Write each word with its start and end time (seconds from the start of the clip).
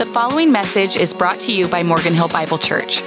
The 0.00 0.06
following 0.06 0.50
message 0.50 0.96
is 0.96 1.12
brought 1.12 1.38
to 1.40 1.52
you 1.52 1.68
by 1.68 1.82
Morgan 1.82 2.14
Hill 2.14 2.28
Bible 2.28 2.56
Church. 2.56 3.02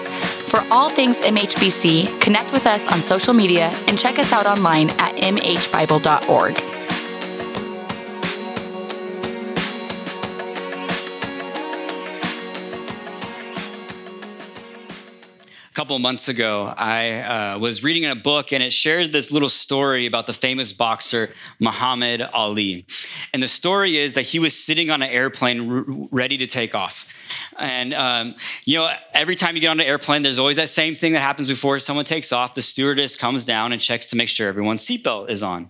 For 0.46 0.64
all 0.70 0.90
things 0.90 1.22
MHBC, 1.22 2.22
connect 2.22 2.54
with 2.54 2.68
us 2.68 2.86
on 2.86 3.02
social 3.02 3.34
media 3.34 3.70
and 3.88 3.98
check 3.98 4.20
us 4.20 4.32
out 4.32 4.46
online 4.46 4.92
at 5.00 5.16
mhbible.org. 5.16 6.73
couple 15.84 16.00
months 16.00 16.30
ago, 16.30 16.74
I 16.78 17.12
uh, 17.56 17.60
was 17.60 17.84
reading 17.84 18.06
a 18.06 18.16
book 18.16 18.54
and 18.54 18.64
it 18.64 18.72
shared 18.72 19.12
this 19.12 19.34
little 19.34 19.50
story 19.50 20.06
about 20.06 20.28
the 20.28 20.32
famous 20.32 20.72
boxer 20.72 21.34
Muhammad 21.60 22.22
Ali. 22.22 22.86
And 23.34 23.44
the 23.44 23.50
story 23.50 23.98
is 23.98 24.14
that 24.14 24.22
he 24.22 24.40
was 24.40 24.58
sitting 24.58 24.90
on 24.90 25.02
an 25.02 25.10
airplane 25.10 26.08
ready 26.10 26.38
to 26.38 26.48
take 26.48 26.74
off. 26.74 27.14
And, 27.60 27.94
um, 27.94 28.36
you 28.64 28.78
know, 28.78 28.90
every 29.14 29.36
time 29.36 29.56
you 29.56 29.62
get 29.62 29.72
on 29.72 29.82
an 29.82 29.86
airplane, 29.86 30.22
there's 30.22 30.40
always 30.40 30.56
that 30.56 30.70
same 30.70 30.96
thing 30.96 31.12
that 31.14 31.22
happens 31.22 31.50
before 31.50 31.80
someone 31.80 32.06
takes 32.06 32.32
off. 32.32 32.54
The 32.54 32.62
stewardess 32.62 33.18
comes 33.18 33.44
down 33.44 33.74
and 33.74 33.82
checks 33.82 34.06
to 34.08 34.16
make 34.16 34.30
sure 34.30 34.48
everyone's 34.48 34.86
seatbelt 34.86 35.30
is 35.30 35.44
on. 35.44 35.70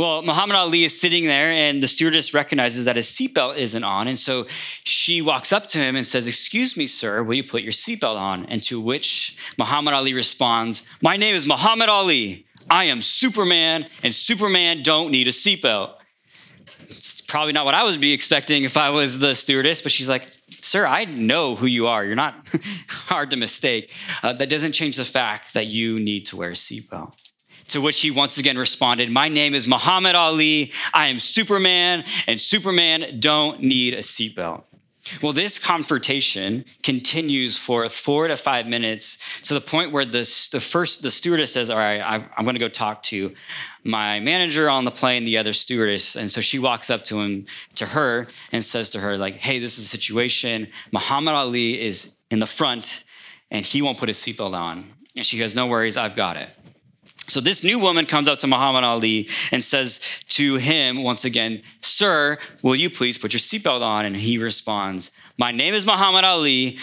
Well, 0.00 0.22
Muhammad 0.22 0.56
Ali 0.56 0.84
is 0.84 0.98
sitting 0.98 1.26
there, 1.26 1.52
and 1.52 1.82
the 1.82 1.86
stewardess 1.86 2.32
recognizes 2.32 2.86
that 2.86 2.96
his 2.96 3.06
seatbelt 3.06 3.58
isn't 3.58 3.84
on. 3.84 4.08
And 4.08 4.18
so 4.18 4.46
she 4.82 5.20
walks 5.20 5.52
up 5.52 5.66
to 5.66 5.78
him 5.78 5.94
and 5.94 6.06
says, 6.06 6.26
Excuse 6.26 6.74
me, 6.74 6.86
sir, 6.86 7.22
will 7.22 7.34
you 7.34 7.44
put 7.44 7.60
your 7.60 7.72
seatbelt 7.72 8.16
on? 8.16 8.46
And 8.46 8.62
to 8.62 8.80
which 8.80 9.36
Muhammad 9.58 9.92
Ali 9.92 10.14
responds, 10.14 10.86
My 11.02 11.18
name 11.18 11.34
is 11.34 11.44
Muhammad 11.46 11.90
Ali. 11.90 12.46
I 12.70 12.84
am 12.84 13.02
Superman, 13.02 13.88
and 14.02 14.14
Superman 14.14 14.82
don't 14.82 15.10
need 15.10 15.28
a 15.28 15.32
seatbelt. 15.32 15.92
It's 16.88 17.20
probably 17.20 17.52
not 17.52 17.66
what 17.66 17.74
I 17.74 17.84
would 17.84 18.00
be 18.00 18.14
expecting 18.14 18.64
if 18.64 18.78
I 18.78 18.88
was 18.88 19.18
the 19.18 19.34
stewardess, 19.34 19.82
but 19.82 19.92
she's 19.92 20.08
like, 20.08 20.32
Sir, 20.62 20.86
I 20.86 21.04
know 21.04 21.56
who 21.56 21.66
you 21.66 21.88
are. 21.88 22.06
You're 22.06 22.14
not 22.14 22.48
hard 22.88 23.28
to 23.32 23.36
mistake. 23.36 23.92
Uh, 24.22 24.32
that 24.32 24.48
doesn't 24.48 24.72
change 24.72 24.96
the 24.96 25.04
fact 25.04 25.52
that 25.52 25.66
you 25.66 26.00
need 26.00 26.24
to 26.24 26.38
wear 26.38 26.52
a 26.52 26.54
seatbelt. 26.54 27.29
To 27.70 27.80
which 27.80 28.00
he 28.00 28.10
once 28.10 28.36
again 28.36 28.58
responded, 28.58 29.12
My 29.12 29.28
name 29.28 29.54
is 29.54 29.68
Muhammad 29.68 30.16
Ali. 30.16 30.72
I 30.92 31.06
am 31.06 31.20
Superman, 31.20 32.02
and 32.26 32.40
Superman 32.40 33.20
don't 33.20 33.62
need 33.62 33.94
a 33.94 33.98
seatbelt. 33.98 34.64
Well, 35.22 35.32
this 35.32 35.60
confrontation 35.60 36.64
continues 36.82 37.58
for 37.58 37.88
four 37.88 38.26
to 38.26 38.36
five 38.36 38.66
minutes 38.66 39.40
to 39.42 39.54
the 39.54 39.60
point 39.60 39.92
where 39.92 40.04
the, 40.04 40.48
the 40.50 40.60
first 40.60 41.02
the 41.02 41.10
stewardess 41.10 41.52
says, 41.52 41.70
"All 41.70 41.78
right, 41.78 42.00
I, 42.00 42.16
I'm 42.36 42.44
going 42.44 42.56
to 42.56 42.60
go 42.60 42.68
talk 42.68 43.04
to 43.04 43.32
my 43.84 44.18
manager 44.18 44.68
on 44.68 44.84
the 44.84 44.90
plane, 44.90 45.22
the 45.22 45.38
other 45.38 45.52
stewardess." 45.52 46.16
And 46.16 46.28
so 46.28 46.40
she 46.40 46.58
walks 46.58 46.90
up 46.90 47.04
to 47.04 47.20
him, 47.20 47.44
to 47.76 47.86
her, 47.86 48.26
and 48.50 48.64
says 48.64 48.90
to 48.90 49.00
her, 49.00 49.16
"Like, 49.16 49.36
hey, 49.36 49.60
this 49.60 49.78
is 49.78 49.84
a 49.84 49.88
situation. 49.88 50.66
Muhammad 50.90 51.34
Ali 51.34 51.80
is 51.80 52.16
in 52.32 52.40
the 52.40 52.46
front, 52.46 53.04
and 53.48 53.64
he 53.64 53.80
won't 53.80 53.98
put 53.98 54.08
his 54.08 54.18
seatbelt 54.18 54.54
on." 54.54 54.92
And 55.16 55.24
she 55.24 55.38
goes, 55.38 55.54
"No 55.54 55.68
worries, 55.68 55.96
I've 55.96 56.16
got 56.16 56.36
it." 56.36 56.50
So 57.30 57.40
this 57.40 57.62
new 57.62 57.78
woman 57.78 58.06
comes 58.06 58.28
up 58.28 58.40
to 58.40 58.46
Muhammad 58.48 58.82
Ali 58.82 59.28
and 59.52 59.62
says 59.62 60.00
to 60.30 60.56
him 60.56 61.02
once 61.04 61.24
again, 61.24 61.62
Sir, 61.80 62.38
will 62.62 62.74
you 62.74 62.90
please 62.90 63.18
put 63.18 63.32
your 63.32 63.40
seatbelt 63.40 63.82
on? 63.82 64.04
And 64.04 64.16
he 64.16 64.36
responds, 64.36 65.12
My 65.38 65.52
name 65.52 65.74
is 65.74 65.86
Muhammad 65.86 66.24
Ali. 66.24 66.78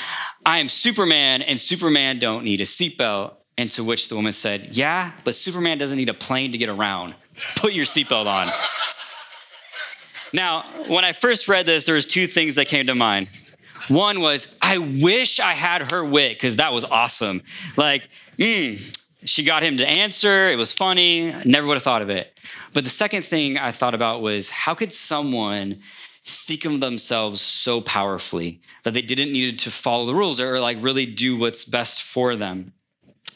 I 0.45 0.59
am 0.59 0.69
Superman, 0.69 1.41
and 1.41 1.59
Superman 1.59 2.19
don't 2.19 2.43
need 2.43 2.61
a 2.61 2.65
seatbelt. 2.65 3.33
And 3.57 3.71
to 3.71 3.83
which 3.83 4.07
the 4.07 4.15
woman 4.15 4.33
said, 4.33 4.77
Yeah, 4.77 5.11
but 5.23 5.35
Superman 5.35 5.79
doesn't 5.79 5.97
need 5.97 6.09
a 6.09 6.13
plane 6.13 6.53
to 6.53 6.57
get 6.57 6.69
around. 6.69 7.15
Put 7.55 7.73
your 7.73 7.85
seatbelt 7.85 8.27
on. 8.27 8.49
now, 10.33 10.63
when 10.87 11.03
I 11.03 11.11
first 11.11 11.47
read 11.49 11.65
this, 11.65 11.85
there 11.85 11.95
was 11.95 12.05
two 12.05 12.25
things 12.25 12.55
that 12.55 12.67
came 12.67 12.87
to 12.87 12.95
mind. 12.95 13.27
One 13.89 14.21
was, 14.21 14.55
I 14.61 14.77
wish 14.77 15.39
I 15.39 15.53
had 15.53 15.91
her 15.91 16.03
wit 16.05 16.37
because 16.37 16.57
that 16.57 16.73
was 16.73 16.83
awesome. 16.83 17.41
Like, 17.77 18.07
hmm, 18.37 18.75
she 19.27 19.43
got 19.43 19.63
him 19.63 19.77
to 19.77 19.87
answer. 19.87 20.49
It 20.49 20.57
was 20.57 20.73
funny. 20.73 21.33
I 21.33 21.43
never 21.43 21.67
would 21.67 21.75
have 21.75 21.83
thought 21.83 22.01
of 22.01 22.09
it. 22.09 22.37
But 22.73 22.83
the 22.83 22.89
second 22.89 23.23
thing 23.23 23.57
I 23.57 23.71
thought 23.71 23.93
about 23.93 24.21
was 24.21 24.49
how 24.49 24.73
could 24.73 24.93
someone 24.93 25.75
think 26.23 26.65
of 26.65 26.79
themselves 26.79 27.41
so 27.41 27.81
powerfully 27.81 28.61
that 28.83 28.93
they 28.93 29.01
didn't 29.01 29.31
need 29.31 29.59
to 29.59 29.71
follow 29.71 30.05
the 30.05 30.15
rules 30.15 30.41
or 30.41 30.59
like 30.59 30.77
really 30.81 31.05
do 31.05 31.37
what's 31.37 31.65
best 31.65 32.01
for 32.01 32.35
them? 32.35 32.73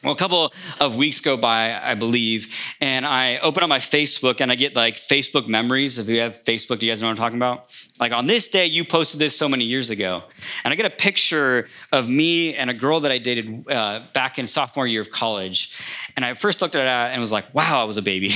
Well, 0.04 0.14
a 0.14 0.18
couple 0.18 0.52
of 0.80 0.96
weeks 0.96 1.20
go 1.20 1.38
by, 1.38 1.80
I 1.80 1.94
believe, 1.94 2.56
and 2.82 3.06
I 3.06 3.38
open 3.38 3.62
up 3.62 3.70
my 3.70 3.78
Facebook 3.78 4.42
and 4.42 4.52
I 4.52 4.56
get 4.56 4.76
like 4.76 4.96
Facebook 4.96 5.48
memories. 5.48 6.00
If 6.00 6.10
you 6.10 6.22
have 6.22 6.44
Facebook, 6.44 6.80
do 6.80 6.88
you 6.88 6.92
guys 6.92 7.04
know 7.04 7.08
what 7.08 7.12
I'm 7.12 7.18
talking 7.18 7.38
about? 7.38 7.72
Like 8.00 8.12
on 8.12 8.26
this 8.26 8.50
day, 8.50 8.66
you 8.66 8.84
posted 8.84 9.20
this 9.20 9.38
so 9.38 9.48
many 9.48 9.64
years 9.64 9.92
ago. 9.92 10.24
And 10.66 10.72
I 10.72 10.76
get 10.76 10.88
a 10.88 10.90
picture 10.90 11.68
of 11.92 12.10
me 12.10 12.56
and 12.56 12.72
a 12.72 12.74
girl 12.74 13.02
that 13.02 13.12
I 13.12 13.20
dated 13.20 13.70
uh, 13.70 14.02
back 14.12 14.40
in 14.40 14.48
sophomore 14.48 14.88
year 14.88 15.02
of 15.02 15.12
college. 15.12 15.80
And 16.16 16.26
I 16.26 16.34
first 16.34 16.64
looked 16.64 16.76
at 16.76 16.82
it 16.82 17.14
and 17.14 17.22
was 17.22 17.32
like, 17.32 17.54
wow, 17.54 17.80
I 17.80 17.84
was 17.84 17.98
a 17.98 18.02
baby. 18.02 18.34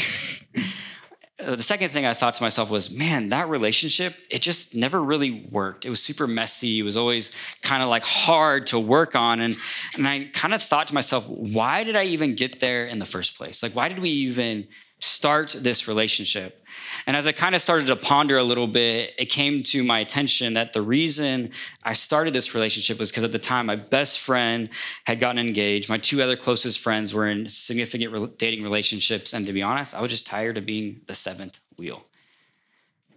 Uh, 1.38 1.56
the 1.56 1.64
second 1.64 1.90
thing 1.90 2.06
I 2.06 2.14
thought 2.14 2.36
to 2.36 2.44
myself 2.44 2.70
was, 2.70 2.98
man, 2.98 3.30
that 3.30 3.50
relationship, 3.50 4.16
it 4.30 4.42
just 4.42 4.74
never 4.74 5.02
really 5.02 5.46
worked. 5.52 5.84
It 5.84 5.90
was 5.90 6.02
super 6.02 6.28
messy. 6.28 6.80
It 6.80 6.84
was 6.84 6.96
always 6.96 7.32
kind 7.62 7.84
of 7.84 7.90
like 7.90 8.04
hard 8.04 8.68
to 8.68 8.80
work 8.80 9.16
on. 9.16 9.42
And, 9.42 9.58
and 9.98 10.08
I 10.08 10.22
kind 10.22 10.54
of 10.54 10.62
thought 10.62 10.88
to 10.88 10.94
myself, 10.94 11.28
why 11.28 11.84
did 11.84 11.98
I 11.98 12.06
even 12.06 12.36
get 12.36 12.62
there 12.62 12.86
in 12.86 13.00
the 13.00 13.06
first 13.06 13.36
place? 13.38 13.62
Like, 13.62 13.76
why 13.76 13.90
did 13.90 14.00
we 14.00 14.10
even 14.10 14.68
start 15.00 15.56
this 15.60 15.88
relationship? 15.88 16.66
And 17.08 17.16
as 17.16 17.28
I 17.28 17.32
kind 17.32 17.56
of 17.56 17.62
started 17.62 17.88
to 17.88 17.96
ponder 17.96 18.38
a 18.38 18.44
little 18.44 18.68
bit, 18.68 19.14
it 19.18 19.26
came 19.26 19.64
to 19.64 19.84
my 19.84 20.00
attention 20.00 20.54
that 20.54 20.74
the 20.74 20.82
reason 20.82 21.52
I 21.84 21.94
started 21.94 22.34
this 22.34 22.56
relationship 22.56 23.00
was 23.00 23.12
because 23.12 23.24
at 23.24 23.32
the 23.32 23.40
time 23.40 23.68
my 23.68 23.76
best 23.76 24.20
friend 24.20 24.70
had 25.06 25.20
gotten 25.20 25.40
engaged. 25.40 25.90
My 25.90 25.98
two 25.98 26.22
other 26.22 26.36
closest 26.36 26.80
friends 26.80 27.14
were 27.14 27.28
in 27.28 27.48
significant 27.48 28.38
dating 28.38 28.64
relationships. 28.64 29.34
And 29.34 29.46
to 29.46 29.54
be 29.54 29.64
honest, 29.64 29.94
I 29.94 30.02
was 30.02 30.12
just 30.12 30.28
tired 30.28 30.58
of 30.58 30.66
being 30.66 31.02
the 31.06 31.16
seventh 31.16 31.60
wheel. 31.78 32.04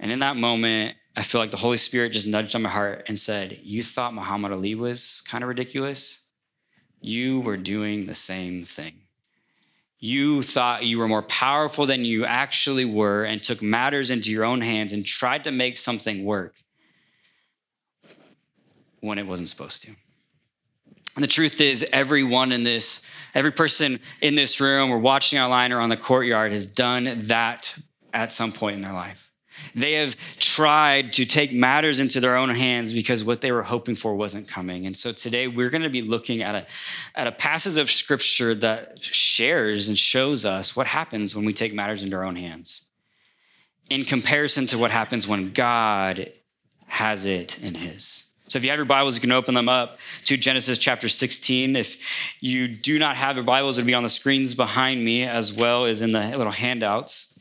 And 0.01 0.13
in 0.13 0.21
that 0.21 0.37
moment, 0.37 0.97
I 1.17 1.23
feel 1.23 1.41
like 1.41 1.51
the 1.51 1.57
Holy 1.57 1.77
Spirit 1.77 2.13
just 2.13 2.29
nudged 2.29 2.55
on 2.55 2.63
my 2.63 2.69
heart 2.69 3.05
and 3.09 3.19
said, 3.19 3.59
You 3.63 3.83
thought 3.83 4.15
Muhammad 4.15 4.53
Ali 4.53 4.75
was 4.75 5.23
kind 5.27 5.43
of 5.43 5.49
ridiculous? 5.49 6.27
You 7.01 7.41
were 7.41 7.57
doing 7.57 8.07
the 8.07 8.15
same 8.15 8.65
thing. 8.65 9.08
You 10.01 10.43
thought 10.43 10.85
you 10.85 10.99
were 10.99 11.09
more 11.09 11.23
powerful 11.23 11.87
than 11.87 12.05
you 12.05 12.25
actually 12.25 12.85
were 12.85 13.25
and 13.25 13.43
took 13.43 13.61
matters 13.61 14.11
into 14.11 14.31
your 14.31 14.45
own 14.45 14.61
hands 14.61 14.93
and 14.93 15.05
tried 15.05 15.45
to 15.45 15.51
make 15.51 15.77
something 15.77 16.25
work 16.25 16.55
when 19.01 19.19
it 19.19 19.27
wasn't 19.27 19.49
supposed 19.49 19.83
to. 19.83 19.93
And 21.17 21.25
the 21.25 21.29
truth 21.29 21.61
is, 21.61 21.85
everyone 21.93 22.53
in 22.53 22.63
this, 22.63 23.03
every 23.35 23.51
person 23.51 23.99
in 24.21 24.37
this 24.37 24.61
room 24.61 24.91
or 24.91 24.99
watching 24.99 25.39
online 25.41 25.73
or 25.73 25.81
on 25.81 25.89
the 25.89 25.97
courtyard 25.97 26.53
has 26.53 26.65
done 26.65 27.23
that 27.23 27.77
at 28.15 28.31
some 28.31 28.53
point 28.53 28.77
in 28.77 28.83
their 28.83 28.93
life. 28.93 29.28
They 29.75 29.95
have 29.95 30.17
tried 30.39 31.13
to 31.15 31.25
take 31.25 31.53
matters 31.53 32.01
into 32.01 32.21
their 32.21 32.37
own 32.37 32.51
hands 32.51 32.93
because 32.93 33.25
what 33.25 33.41
they 33.41 33.53
were 33.53 33.63
hoping 33.63 33.95
for 33.95 34.15
wasn't 34.15 34.49
coming. 34.49 34.87
And 34.87 34.97
so 34.97 35.13
today 35.13 35.49
we're 35.49 35.71
going 35.71 35.83
to 35.83 35.91
be 35.91 36.03
looking 36.03 36.43
at 36.43 36.55
a, 36.55 36.67
at 37.15 37.27
a 37.27 37.33
passage 37.33 37.79
of 37.79 37.91
scripture 37.91 38.55
that 38.57 39.03
shares 39.03 39.89
and 39.89 39.97
shows 39.97 40.45
us 40.45 40.75
what 40.75 40.87
happens 40.87 41.35
when 41.35 41.45
we 41.45 41.53
take 41.53 41.73
matters 41.75 42.03
into 42.03 42.17
our 42.17 42.25
own 42.25 42.37
hands 42.37 42.89
in 43.91 44.05
comparison 44.05 44.67
to 44.67 44.79
what 44.79 44.91
happens 44.91 45.27
when 45.27 45.53
God 45.53 46.31
has 46.87 47.27
it 47.27 47.59
in 47.63 47.75
his. 47.75 48.25
So 48.49 48.59
if 48.59 48.65
you 48.65 48.71
have 48.71 48.79
your 48.79 48.87
Bibles, 48.87 49.15
you 49.15 49.21
can 49.21 49.33
open 49.33 49.55
them 49.55 49.69
up 49.69 49.99
to 50.25 50.39
Genesis 50.39 50.79
chapter 50.79 51.09
16. 51.09 51.77
If 51.77 52.35
you 52.41 52.67
do 52.67 52.99
not 52.99 53.17
have 53.17 53.37
your 53.37 53.45
Bibles, 53.45 53.77
it'll 53.77 53.87
be 53.87 53.95
on 53.95 54.03
the 54.03 54.09
screens 54.09 54.55
behind 54.55 55.05
me 55.05 55.25
as 55.25 55.53
well 55.53 55.85
as 55.85 56.01
in 56.01 56.13
the 56.13 56.21
little 56.37 56.53
handouts. 56.53 57.38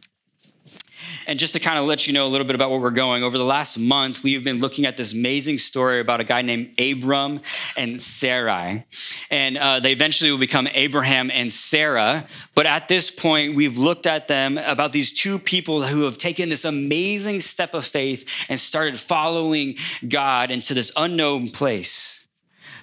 And 1.25 1.39
just 1.39 1.53
to 1.53 1.59
kind 1.59 1.77
of 1.77 1.85
let 1.85 2.07
you 2.07 2.13
know 2.13 2.25
a 2.25 2.29
little 2.29 2.47
bit 2.47 2.55
about 2.55 2.71
where 2.71 2.79
we're 2.79 2.89
going, 2.91 3.23
over 3.23 3.37
the 3.37 3.43
last 3.43 3.77
month, 3.77 4.23
we've 4.23 4.43
been 4.43 4.59
looking 4.59 4.85
at 4.85 4.97
this 4.97 5.13
amazing 5.13 5.57
story 5.57 5.99
about 5.99 6.19
a 6.19 6.23
guy 6.23 6.41
named 6.41 6.73
Abram 6.79 7.41
and 7.75 8.01
Sarai. 8.01 8.85
And 9.29 9.57
uh, 9.57 9.79
they 9.79 9.91
eventually 9.91 10.31
will 10.31 10.37
become 10.37 10.67
Abraham 10.73 11.29
and 11.31 11.51
Sarah. 11.51 12.27
But 12.55 12.65
at 12.65 12.87
this 12.87 13.11
point, 13.11 13.55
we've 13.55 13.77
looked 13.77 14.05
at 14.05 14.27
them 14.27 14.57
about 14.57 14.93
these 14.93 15.13
two 15.13 15.39
people 15.39 15.83
who 15.83 16.03
have 16.03 16.17
taken 16.17 16.49
this 16.49 16.65
amazing 16.65 17.41
step 17.41 17.73
of 17.73 17.85
faith 17.85 18.29
and 18.49 18.59
started 18.59 18.99
following 18.99 19.75
God 20.07 20.51
into 20.51 20.73
this 20.73 20.91
unknown 20.95 21.49
place. 21.49 22.17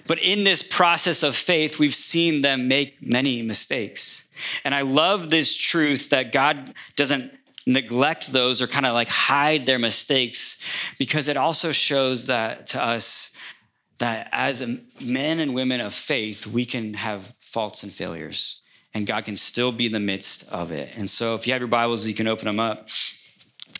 But 0.07 0.19
in 0.19 0.43
this 0.43 0.61
process 0.61 1.23
of 1.23 1.35
faith, 1.35 1.79
we've 1.79 1.95
seen 1.95 2.41
them 2.41 2.67
make 2.67 3.01
many 3.01 3.41
mistakes. 3.41 4.29
And 4.63 4.75
I 4.75 4.81
love 4.81 5.29
this 5.29 5.55
truth 5.55 6.09
that 6.09 6.31
God 6.31 6.73
doesn't 6.95 7.31
neglect 7.65 8.31
those 8.31 8.61
or 8.61 8.67
kind 8.67 8.85
of 8.85 8.93
like 8.93 9.09
hide 9.09 9.65
their 9.65 9.79
mistakes 9.79 10.59
because 10.99 11.27
it 11.27 11.37
also 11.37 11.71
shows 11.71 12.27
that 12.27 12.67
to 12.67 12.83
us 12.83 13.31
that 13.97 14.27
as 14.31 14.65
men 15.01 15.39
and 15.39 15.55
women 15.55 15.81
of 15.81 15.93
faith, 15.93 16.45
we 16.45 16.65
can 16.65 16.95
have 16.95 17.33
faults 17.39 17.83
and 17.83 17.91
failures, 17.91 18.61
and 18.93 19.07
God 19.07 19.25
can 19.25 19.37
still 19.37 19.71
be 19.71 19.85
in 19.85 19.93
the 19.93 19.99
midst 19.99 20.51
of 20.51 20.71
it. 20.71 20.93
And 20.95 21.09
so, 21.09 21.35
if 21.35 21.47
you 21.47 21.53
have 21.53 21.61
your 21.61 21.69
Bibles, 21.69 22.07
you 22.07 22.13
can 22.13 22.27
open 22.27 22.45
them 22.45 22.59
up 22.59 22.89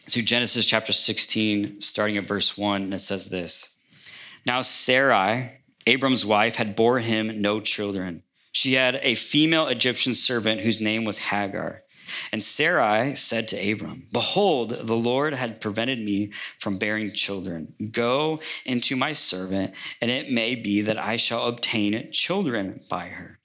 to 0.10 0.22
Genesis 0.22 0.66
chapter 0.66 0.94
16, 0.94 1.82
starting 1.82 2.18
at 2.18 2.26
verse 2.26 2.58
1, 2.58 2.84
and 2.84 2.94
it 2.94 3.00
says 3.00 3.30
this 3.30 3.76
Now 4.46 4.62
Sarai, 4.62 5.62
Abram's 5.86 6.26
wife, 6.26 6.56
had 6.56 6.76
bore 6.76 7.00
him 7.00 7.42
no 7.42 7.60
children. 7.60 8.24
She 8.52 8.74
had 8.74 9.00
a 9.02 9.16
female 9.16 9.68
Egyptian 9.68 10.14
servant 10.14 10.62
whose 10.62 10.80
name 10.80 11.04
was 11.04 11.18
Hagar. 11.18 11.84
And 12.32 12.44
Sarai 12.44 13.16
said 13.16 13.48
to 13.50 13.72
Abram, 13.72 14.08
Behold, 14.12 14.72
the 14.72 14.96
Lord 14.96 15.34
had 15.34 15.62
prevented 15.62 16.00
me 16.00 16.32
from 16.60 16.78
bearing 16.78 17.14
children. 17.14 17.74
Go 17.92 18.40
into 18.66 18.96
my 18.96 19.12
servant, 19.14 19.74
and 20.02 20.12
it 20.12 20.30
may 20.30 20.56
be 20.56 20.82
that 20.82 20.98
I 20.98 21.16
shall 21.16 21.48
obtain 21.48 22.12
children 22.12 22.82
by 22.90 23.08
her. 23.08 23.40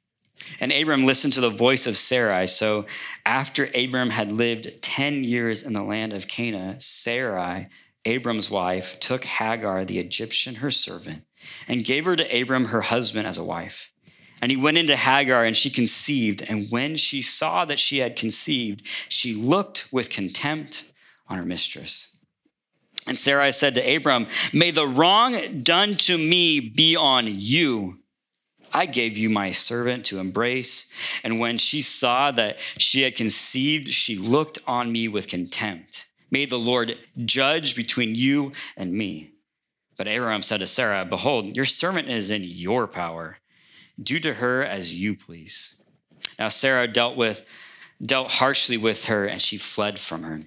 And 0.58 0.72
Abram 0.72 1.06
listened 1.06 1.32
to 1.34 1.40
the 1.40 1.50
voice 1.50 1.86
of 1.86 1.96
Sarai. 1.96 2.46
So 2.46 2.86
after 3.24 3.70
Abram 3.74 4.10
had 4.10 4.32
lived 4.32 4.82
10 4.82 5.24
years 5.24 5.62
in 5.62 5.74
the 5.74 5.84
land 5.84 6.12
of 6.12 6.28
Canaan, 6.28 6.80
Sarai, 6.80 7.68
Abram's 8.04 8.50
wife, 8.50 8.98
took 8.98 9.24
Hagar, 9.24 9.84
the 9.84 9.98
Egyptian, 9.98 10.56
her 10.56 10.70
servant, 10.70 11.24
and 11.68 11.84
gave 11.84 12.06
her 12.06 12.16
to 12.16 12.40
Abram, 12.40 12.66
her 12.66 12.80
husband, 12.82 13.26
as 13.26 13.38
a 13.38 13.44
wife. 13.44 13.90
And 14.40 14.50
he 14.50 14.56
went 14.56 14.78
into 14.78 14.96
Hagar, 14.96 15.44
and 15.44 15.56
she 15.56 15.70
conceived. 15.70 16.42
And 16.48 16.70
when 16.70 16.96
she 16.96 17.20
saw 17.22 17.64
that 17.66 17.78
she 17.78 17.98
had 17.98 18.16
conceived, 18.16 18.82
she 19.08 19.34
looked 19.34 19.88
with 19.92 20.10
contempt 20.10 20.90
on 21.28 21.36
her 21.36 21.44
mistress. 21.44 22.16
And 23.06 23.18
Sarai 23.18 23.52
said 23.52 23.74
to 23.74 23.96
Abram, 23.96 24.26
May 24.52 24.70
the 24.70 24.86
wrong 24.86 25.62
done 25.62 25.96
to 25.96 26.16
me 26.16 26.60
be 26.60 26.96
on 26.96 27.26
you. 27.26 27.98
I 28.72 28.86
gave 28.86 29.18
you 29.18 29.28
my 29.28 29.50
servant 29.50 30.04
to 30.06 30.20
embrace. 30.20 30.90
And 31.24 31.40
when 31.40 31.58
she 31.58 31.80
saw 31.80 32.30
that 32.32 32.60
she 32.78 33.02
had 33.02 33.16
conceived, 33.16 33.88
she 33.88 34.16
looked 34.16 34.58
on 34.66 34.92
me 34.92 35.08
with 35.08 35.28
contempt. 35.28 36.06
May 36.30 36.46
the 36.46 36.58
Lord 36.58 36.96
judge 37.24 37.74
between 37.74 38.14
you 38.14 38.52
and 38.76 38.92
me. 38.92 39.32
But 39.96 40.06
Abram 40.06 40.42
said 40.42 40.60
to 40.60 40.66
Sarah, 40.66 41.04
Behold, 41.04 41.56
your 41.56 41.64
servant 41.64 42.08
is 42.08 42.30
in 42.30 42.44
your 42.44 42.86
power. 42.86 43.38
Do 44.02 44.18
to 44.20 44.34
her 44.34 44.64
as 44.64 44.94
you 44.94 45.14
please. 45.14 45.76
Now 46.38 46.48
Sarah 46.48 46.88
dealt 46.88 47.16
with 47.16 47.46
dealt 48.02 48.30
harshly 48.32 48.76
with 48.76 49.04
her, 49.04 49.26
and 49.26 49.40
she 49.42 49.58
fled 49.58 49.98
from 49.98 50.22
her. 50.22 50.42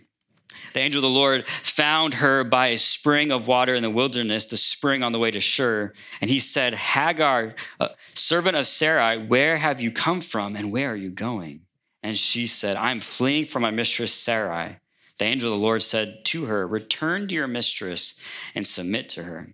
The 0.73 0.79
angel 0.79 0.99
of 0.99 1.03
the 1.03 1.09
Lord 1.09 1.47
found 1.47 2.15
her 2.15 2.43
by 2.43 2.67
a 2.67 2.77
spring 2.77 3.31
of 3.31 3.47
water 3.47 3.75
in 3.75 3.83
the 3.83 3.89
wilderness, 3.89 4.45
the 4.45 4.57
spring 4.57 5.03
on 5.03 5.11
the 5.11 5.19
way 5.19 5.29
to 5.29 5.39
Shur. 5.39 5.93
And 6.19 6.31
he 6.31 6.39
said, 6.39 6.73
Hagar, 6.73 7.53
uh, 7.79 7.89
servant 8.15 8.55
of 8.55 8.65
Sarai, 8.65 9.19
where 9.19 9.57
have 9.57 9.81
you 9.81 9.91
come 9.91 10.19
from 10.19 10.55
and 10.55 10.71
where 10.71 10.91
are 10.91 10.95
you 10.95 11.11
going? 11.11 11.61
And 12.01 12.17
she 12.17 12.47
said, 12.47 12.75
I'm 12.75 12.99
fleeing 12.99 13.45
from 13.45 13.61
my 13.61 13.71
mistress 13.71 14.13
Sarai. 14.13 14.77
The 15.19 15.25
angel 15.25 15.53
of 15.53 15.59
the 15.59 15.63
Lord 15.63 15.83
said 15.83 16.25
to 16.25 16.45
her, 16.45 16.67
Return 16.67 17.27
to 17.27 17.35
your 17.35 17.47
mistress 17.47 18.19
and 18.55 18.67
submit 18.67 19.09
to 19.09 19.23
her. 19.23 19.53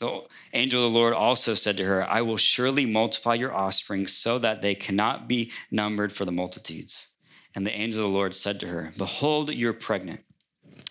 The 0.00 0.22
angel 0.52 0.84
of 0.84 0.92
the 0.92 0.98
Lord 0.98 1.14
also 1.14 1.54
said 1.54 1.76
to 1.76 1.84
her, 1.84 2.08
I 2.08 2.22
will 2.22 2.36
surely 2.36 2.86
multiply 2.86 3.34
your 3.34 3.54
offspring 3.54 4.06
so 4.06 4.38
that 4.38 4.62
they 4.62 4.74
cannot 4.74 5.28
be 5.28 5.52
numbered 5.70 6.12
for 6.12 6.24
the 6.24 6.32
multitudes. 6.32 7.08
And 7.54 7.66
the 7.66 7.72
angel 7.78 8.04
of 8.04 8.10
the 8.10 8.16
Lord 8.16 8.34
said 8.34 8.58
to 8.60 8.68
her, 8.68 8.92
Behold, 8.96 9.54
you're 9.54 9.72
pregnant 9.72 10.20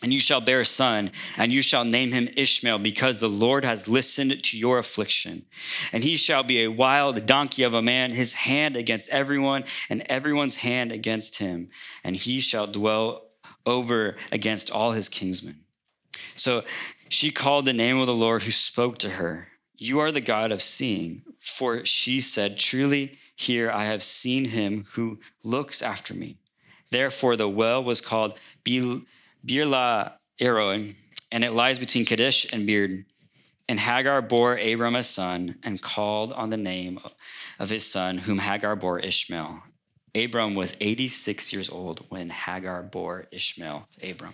and 0.02 0.14
you 0.14 0.20
shall 0.20 0.40
bear 0.40 0.62
a 0.62 0.66
son, 0.66 1.12
and 1.36 1.52
you 1.52 1.62
shall 1.62 1.84
name 1.84 2.14
him 2.14 2.30
Ishmael, 2.38 2.80
because 2.80 3.20
the 3.20 3.30
Lord 3.30 3.66
has 3.66 3.90
listened 3.90 4.44
to 4.44 4.58
your 4.58 4.78
affliction. 4.78 5.46
And 5.92 6.04
he 6.04 6.16
shall 6.16 6.44
be 6.44 6.64
a 6.64 6.72
wild 6.72 7.26
donkey 7.26 7.64
of 7.64 7.74
a 7.74 7.82
man, 7.82 8.12
his 8.12 8.34
hand 8.34 8.78
against 8.78 9.10
everyone, 9.10 9.66
and 9.90 10.02
everyone's 10.04 10.58
hand 10.58 10.94
against 10.94 11.40
him. 11.40 11.70
And 12.02 12.16
he 12.16 12.40
shall 12.40 12.66
dwell 12.66 13.28
over 13.66 14.16
against 14.32 14.72
all 14.72 14.94
his 14.94 15.10
kinsmen. 15.10 15.66
So 16.38 16.64
she 17.10 17.32
called 17.32 17.66
the 17.66 17.74
name 17.74 17.98
of 17.98 18.08
the 18.08 18.14
Lord 18.14 18.44
who 18.44 18.52
spoke 18.52 18.98
to 19.00 19.10
her. 19.12 19.48
You 19.76 20.00
are 20.00 20.12
the 20.12 20.22
God 20.22 20.52
of 20.52 20.62
seeing. 20.62 21.24
For 21.40 21.84
she 21.86 22.20
said, 22.22 22.60
Truly, 22.60 23.18
here 23.36 23.72
I 23.72 23.86
have 23.86 24.04
seen 24.04 24.46
him 24.46 24.86
who 24.92 25.20
looks 25.44 25.82
after 25.82 26.14
me. 26.14 26.38
Therefore, 26.92 27.36
the 27.36 27.50
well 27.50 27.84
was 27.84 28.02
called. 28.02 28.38
Beer 28.64 29.02
Eroin, 29.46 30.96
and 31.32 31.44
it 31.44 31.52
lies 31.52 31.80
between 31.80 32.06
Kadesh 32.06 32.52
and 32.52 32.68
Bered. 32.68 33.06
And 33.68 33.80
Hagar 33.80 34.22
bore 34.22 34.58
Abram 34.58 34.96
a 34.96 35.04
son 35.04 35.60
and 35.64 35.82
called 35.82 36.34
on 36.34 36.50
the 36.50 36.58
name 36.58 37.00
of 37.60 37.70
his 37.70 37.86
son, 37.86 38.20
whom 38.20 38.40
Hagar 38.40 38.76
bore 38.76 39.00
Ishmael. 39.00 39.64
Abram 40.16 40.56
was 40.56 40.76
86 40.82 41.54
years 41.54 41.70
old 41.70 42.06
when 42.10 42.32
Hagar 42.32 42.82
bore 42.82 43.28
Ishmael 43.32 43.88
to 43.92 44.12
Abram. 44.12 44.34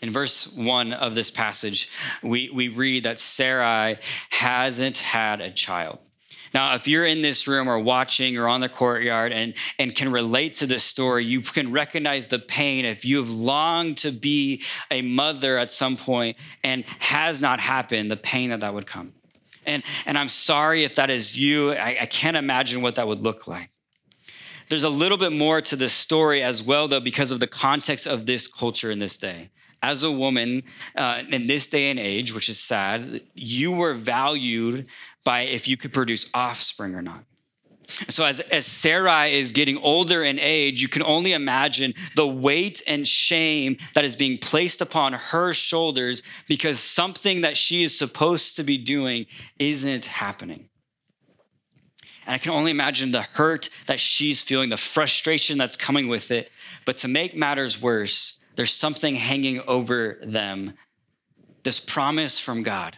In 0.00 0.10
verse 0.10 0.52
one 0.54 0.92
of 0.92 1.14
this 1.14 1.30
passage, 1.30 1.90
we, 2.22 2.50
we 2.50 2.68
read 2.68 3.04
that 3.04 3.18
Sarai 3.18 3.98
hasn't 4.30 4.98
had 4.98 5.40
a 5.40 5.50
child. 5.50 5.98
Now, 6.52 6.74
if 6.74 6.86
you're 6.86 7.04
in 7.04 7.22
this 7.22 7.46
room 7.48 7.68
or 7.68 7.78
watching 7.78 8.38
or 8.38 8.48
on 8.48 8.60
the 8.60 8.68
courtyard 8.68 9.32
and, 9.32 9.54
and 9.78 9.94
can 9.94 10.10
relate 10.10 10.54
to 10.54 10.66
this 10.66 10.82
story, 10.82 11.24
you 11.24 11.40
can 11.40 11.72
recognize 11.72 12.28
the 12.28 12.38
pain 12.38 12.84
if 12.84 13.04
you 13.04 13.18
have 13.18 13.30
longed 13.30 13.98
to 13.98 14.10
be 14.10 14.62
a 14.90 15.02
mother 15.02 15.58
at 15.58 15.72
some 15.72 15.96
point 15.96 16.36
and 16.62 16.84
has 16.98 17.40
not 17.40 17.60
happened, 17.60 18.10
the 18.10 18.16
pain 18.16 18.50
that 18.50 18.60
that 18.60 18.72
would 18.72 18.86
come. 18.86 19.12
And, 19.66 19.82
and 20.06 20.16
I'm 20.16 20.28
sorry 20.28 20.84
if 20.84 20.94
that 20.94 21.10
is 21.10 21.38
you. 21.38 21.72
I, 21.72 21.98
I 22.02 22.06
can't 22.06 22.36
imagine 22.36 22.80
what 22.80 22.94
that 22.94 23.08
would 23.08 23.20
look 23.20 23.46
like. 23.46 23.70
There's 24.68 24.84
a 24.84 24.88
little 24.88 25.18
bit 25.18 25.32
more 25.32 25.60
to 25.60 25.76
this 25.76 25.92
story 25.92 26.42
as 26.42 26.62
well, 26.62 26.88
though, 26.88 27.00
because 27.00 27.30
of 27.30 27.40
the 27.40 27.46
context 27.46 28.06
of 28.06 28.26
this 28.26 28.48
culture 28.48 28.90
in 28.90 28.98
this 28.98 29.16
day 29.16 29.50
as 29.90 30.02
a 30.02 30.10
woman 30.10 30.62
uh, 30.96 31.22
in 31.30 31.46
this 31.46 31.66
day 31.68 31.90
and 31.90 31.98
age, 31.98 32.34
which 32.34 32.48
is 32.48 32.58
sad, 32.58 33.22
you 33.34 33.72
were 33.72 33.94
valued 33.94 34.86
by 35.24 35.40
if 35.42 35.68
you 35.68 35.76
could 35.76 35.92
produce 35.92 36.28
offspring 36.34 36.94
or 36.94 37.02
not. 37.02 37.24
So, 38.08 38.24
as, 38.24 38.40
as 38.40 38.66
Sarai 38.66 39.38
is 39.38 39.52
getting 39.52 39.78
older 39.78 40.24
in 40.24 40.40
age, 40.40 40.82
you 40.82 40.88
can 40.88 41.04
only 41.04 41.32
imagine 41.32 41.94
the 42.16 42.26
weight 42.26 42.82
and 42.88 43.06
shame 43.06 43.76
that 43.94 44.04
is 44.04 44.16
being 44.16 44.38
placed 44.38 44.80
upon 44.80 45.12
her 45.12 45.52
shoulders 45.52 46.20
because 46.48 46.80
something 46.80 47.42
that 47.42 47.56
she 47.56 47.84
is 47.84 47.96
supposed 47.96 48.56
to 48.56 48.64
be 48.64 48.76
doing 48.76 49.26
isn't 49.60 50.06
happening. 50.06 50.68
And 52.26 52.34
I 52.34 52.38
can 52.38 52.50
only 52.50 52.72
imagine 52.72 53.12
the 53.12 53.22
hurt 53.22 53.70
that 53.86 54.00
she's 54.00 54.42
feeling, 54.42 54.68
the 54.68 54.76
frustration 54.76 55.56
that's 55.56 55.76
coming 55.76 56.08
with 56.08 56.32
it. 56.32 56.50
But 56.84 56.96
to 56.98 57.08
make 57.08 57.36
matters 57.36 57.80
worse, 57.80 58.40
there's 58.56 58.72
something 58.72 59.14
hanging 59.14 59.60
over 59.66 60.18
them 60.22 60.74
this 61.62 61.78
promise 61.78 62.38
from 62.38 62.62
God 62.62 62.96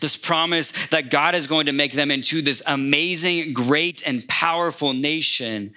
this 0.00 0.16
promise 0.16 0.72
that 0.88 1.10
God 1.10 1.34
is 1.34 1.46
going 1.46 1.66
to 1.66 1.72
make 1.72 1.92
them 1.92 2.10
into 2.10 2.42
this 2.42 2.62
amazing, 2.66 3.52
great, 3.52 4.02
and 4.06 4.26
powerful 4.26 4.92
nation. 4.92 5.74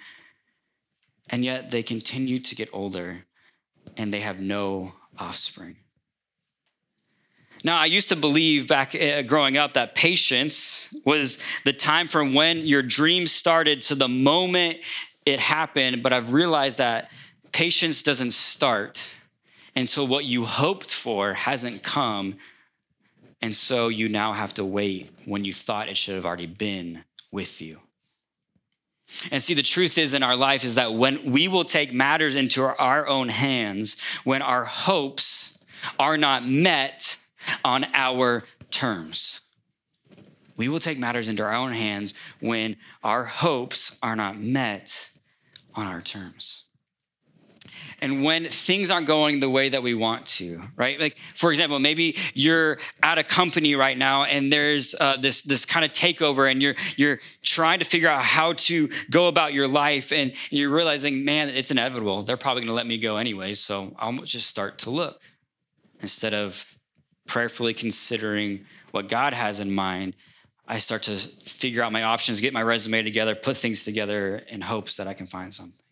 And 1.30 1.46
yet 1.46 1.72
they 1.72 1.84
continue 1.84 2.40
to 2.40 2.56
get 2.56 2.70
older 2.74 3.26
and 3.98 4.14
they 4.14 4.22
have 4.22 4.40
no 4.40 4.94
offspring. 5.18 5.78
Now, 7.66 7.78
I 7.78 7.86
used 7.86 8.10
to 8.10 8.18
believe 8.18 8.68
back 8.68 8.94
uh, 8.94 9.22
growing 9.22 9.56
up 9.56 9.74
that 9.74 9.96
patience 9.96 10.94
was 11.06 11.40
the 11.64 11.72
time 11.72 12.10
from 12.10 12.34
when 12.34 12.66
your 12.66 12.82
dream 12.82 13.26
started 13.26 13.82
to 13.82 13.96
the 13.96 14.10
moment 14.10 14.80
it 15.26 15.40
happened, 15.40 16.04
but 16.04 16.12
I've 16.12 16.34
realized 16.34 16.80
that 16.80 17.10
patience 17.54 18.04
doesn't 18.04 18.34
start 18.34 19.08
until 19.76 20.06
what 20.06 20.26
you 20.26 20.44
hoped 20.44 20.94
for 20.94 21.34
hasn't 21.34 21.84
come. 21.84 22.36
And 23.42 23.56
so 23.56 23.88
you 23.88 24.10
now 24.10 24.34
have 24.34 24.54
to 24.56 24.66
wait 24.66 25.12
when 25.26 25.46
you 25.46 25.54
thought 25.54 25.88
it 25.88 25.98
should 25.98 26.16
have 26.16 26.26
already 26.26 26.48
been 26.48 27.04
with 27.32 27.62
you. 27.62 27.80
And 29.32 29.42
see, 29.44 29.54
the 29.54 29.62
truth 29.62 29.98
is 29.98 30.14
in 30.14 30.24
our 30.24 30.36
life 30.36 30.64
is 30.64 30.76
that 30.76 30.94
when 30.94 31.32
we 31.32 31.48
will 31.48 31.66
take 31.66 31.94
matters 31.94 32.36
into 32.36 32.64
our 32.64 33.08
own 33.08 33.30
hands, 33.30 34.00
when 34.24 34.42
our 34.42 34.66
hopes 34.66 35.64
are 36.00 36.18
not 36.18 36.46
met 36.46 37.18
on 37.64 37.86
our 37.94 38.44
terms, 38.72 39.42
we 40.56 40.68
will 40.68 40.80
take 40.80 40.98
matters 40.98 41.28
into 41.28 41.44
our 41.44 41.54
own 41.54 41.74
hands 41.74 42.14
when 42.40 42.78
our 43.04 43.26
hopes 43.26 44.00
are 44.02 44.16
not 44.16 44.40
met 44.40 45.12
on 45.76 45.86
our 45.86 46.02
terms 46.02 46.63
and 48.04 48.22
when 48.22 48.44
things 48.44 48.92
aren't 48.92 49.08
going 49.08 49.40
the 49.40 49.50
way 49.50 49.70
that 49.70 49.82
we 49.82 49.94
want 49.94 50.26
to, 50.26 50.62
right? 50.76 51.00
Like, 51.00 51.18
for 51.36 51.52
example, 51.52 51.80
maybe 51.80 52.18
you're 52.34 52.78
at 53.02 53.18
a 53.18 53.24
company 53.24 53.76
right 53.76 53.98
now 53.98 54.26
and 54.26 54.52
there's 54.52 54.94
uh, 55.00 55.16
this, 55.16 55.42
this 55.44 55.64
kind 55.64 55.86
of 55.86 55.94
takeover 55.94 56.52
and 56.52 56.62
you're, 56.62 56.76
you're 56.98 57.22
trying 57.44 57.80
to 57.80 57.86
figure 57.86 58.10
out 58.10 58.26
how 58.26 58.54
to 58.54 58.90
go 59.10 59.28
about 59.28 59.54
your 59.54 59.70
life 59.70 60.12
and 60.12 60.34
you're 60.52 60.70
realizing, 60.70 61.24
man, 61.24 61.48
it's 61.48 61.72
inevitable. 61.72 62.24
They're 62.24 62.36
probably 62.36 62.64
going 62.64 62.74
to 62.74 62.76
let 62.76 62.88
me 62.88 62.98
go 62.98 63.16
anyway. 63.16 63.54
So 63.54 63.96
I'll 63.98 64.12
just 64.24 64.48
start 64.48 64.80
to 64.80 64.90
look 64.90 65.22
instead 66.02 66.34
of 66.34 66.78
prayerfully 67.26 67.74
considering 67.74 68.66
what 68.92 69.08
God 69.08 69.34
has 69.34 69.62
in 69.62 69.72
mind. 69.72 70.14
I 70.68 70.80
start 70.80 71.04
to 71.04 71.16
figure 71.16 71.82
out 71.82 71.94
my 71.94 72.04
options, 72.04 72.42
get 72.42 72.52
my 72.52 72.64
resume 72.64 73.02
together, 73.02 73.34
put 73.34 73.56
things 73.56 73.86
together 73.86 74.44
in 74.50 74.60
hopes 74.60 74.98
that 74.98 75.08
I 75.08 75.14
can 75.14 75.26
find 75.26 75.54
something. 75.54 75.83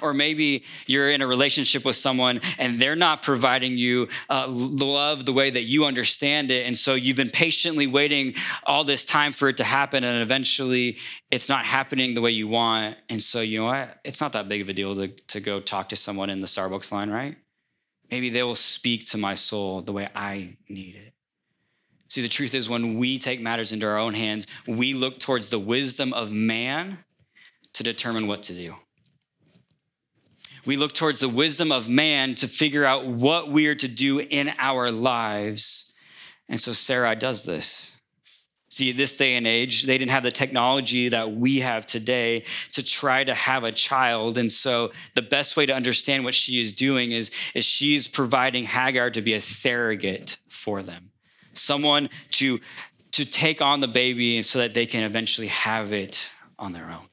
Or 0.00 0.14
maybe 0.14 0.64
you're 0.86 1.10
in 1.10 1.22
a 1.22 1.26
relationship 1.26 1.84
with 1.84 1.96
someone 1.96 2.40
and 2.58 2.80
they're 2.80 2.96
not 2.96 3.22
providing 3.22 3.76
you 3.78 4.08
uh, 4.28 4.46
love 4.48 5.26
the 5.26 5.32
way 5.32 5.50
that 5.50 5.62
you 5.62 5.84
understand 5.84 6.50
it. 6.50 6.66
And 6.66 6.76
so 6.76 6.94
you've 6.94 7.16
been 7.16 7.30
patiently 7.30 7.86
waiting 7.86 8.34
all 8.64 8.84
this 8.84 9.04
time 9.04 9.32
for 9.32 9.48
it 9.48 9.56
to 9.58 9.64
happen. 9.64 10.04
And 10.04 10.20
eventually 10.22 10.98
it's 11.30 11.48
not 11.48 11.66
happening 11.66 12.14
the 12.14 12.20
way 12.20 12.30
you 12.30 12.48
want. 12.48 12.96
And 13.08 13.22
so, 13.22 13.40
you 13.40 13.58
know 13.58 13.66
what? 13.66 14.00
It's 14.04 14.20
not 14.20 14.32
that 14.32 14.48
big 14.48 14.60
of 14.60 14.68
a 14.68 14.72
deal 14.72 14.94
to, 14.94 15.08
to 15.08 15.40
go 15.40 15.60
talk 15.60 15.88
to 15.90 15.96
someone 15.96 16.30
in 16.30 16.40
the 16.40 16.46
Starbucks 16.46 16.92
line, 16.92 17.10
right? 17.10 17.36
Maybe 18.10 18.30
they 18.30 18.42
will 18.42 18.54
speak 18.54 19.06
to 19.08 19.18
my 19.18 19.34
soul 19.34 19.80
the 19.80 19.92
way 19.92 20.06
I 20.14 20.56
need 20.68 20.96
it. 20.96 21.14
See, 22.08 22.22
the 22.22 22.28
truth 22.28 22.54
is, 22.54 22.68
when 22.68 22.96
we 22.98 23.18
take 23.18 23.40
matters 23.40 23.72
into 23.72 23.86
our 23.88 23.98
own 23.98 24.14
hands, 24.14 24.46
we 24.68 24.94
look 24.94 25.18
towards 25.18 25.48
the 25.48 25.58
wisdom 25.58 26.12
of 26.12 26.30
man 26.30 26.98
to 27.72 27.82
determine 27.82 28.28
what 28.28 28.44
to 28.44 28.52
do. 28.52 28.76
We 30.66 30.76
look 30.76 30.94
towards 30.94 31.20
the 31.20 31.28
wisdom 31.28 31.70
of 31.70 31.88
man 31.88 32.34
to 32.36 32.48
figure 32.48 32.84
out 32.84 33.06
what 33.06 33.50
we 33.50 33.66
are 33.66 33.74
to 33.74 33.88
do 33.88 34.20
in 34.20 34.52
our 34.58 34.90
lives. 34.90 35.92
And 36.48 36.60
so 36.60 36.72
Sarai 36.72 37.16
does 37.16 37.44
this. 37.44 38.00
See, 38.70 38.90
this 38.90 39.16
day 39.16 39.34
and 39.34 39.46
age, 39.46 39.84
they 39.84 39.98
didn't 39.98 40.10
have 40.10 40.24
the 40.24 40.32
technology 40.32 41.08
that 41.10 41.30
we 41.30 41.60
have 41.60 41.86
today 41.86 42.44
to 42.72 42.82
try 42.82 43.22
to 43.22 43.32
have 43.32 43.62
a 43.62 43.70
child. 43.70 44.36
And 44.36 44.50
so 44.50 44.90
the 45.14 45.22
best 45.22 45.56
way 45.56 45.64
to 45.66 45.72
understand 45.72 46.24
what 46.24 46.34
she 46.34 46.60
is 46.60 46.72
doing 46.72 47.12
is, 47.12 47.30
is 47.54 47.64
she's 47.64 48.08
providing 48.08 48.64
Hagar 48.64 49.10
to 49.10 49.22
be 49.22 49.34
a 49.34 49.40
surrogate 49.40 50.38
for 50.48 50.82
them, 50.82 51.12
someone 51.52 52.08
to, 52.32 52.60
to 53.12 53.24
take 53.24 53.62
on 53.62 53.78
the 53.78 53.86
baby 53.86 54.42
so 54.42 54.58
that 54.58 54.74
they 54.74 54.86
can 54.86 55.04
eventually 55.04 55.48
have 55.48 55.92
it 55.92 56.30
on 56.58 56.72
their 56.72 56.90
own. 56.90 57.06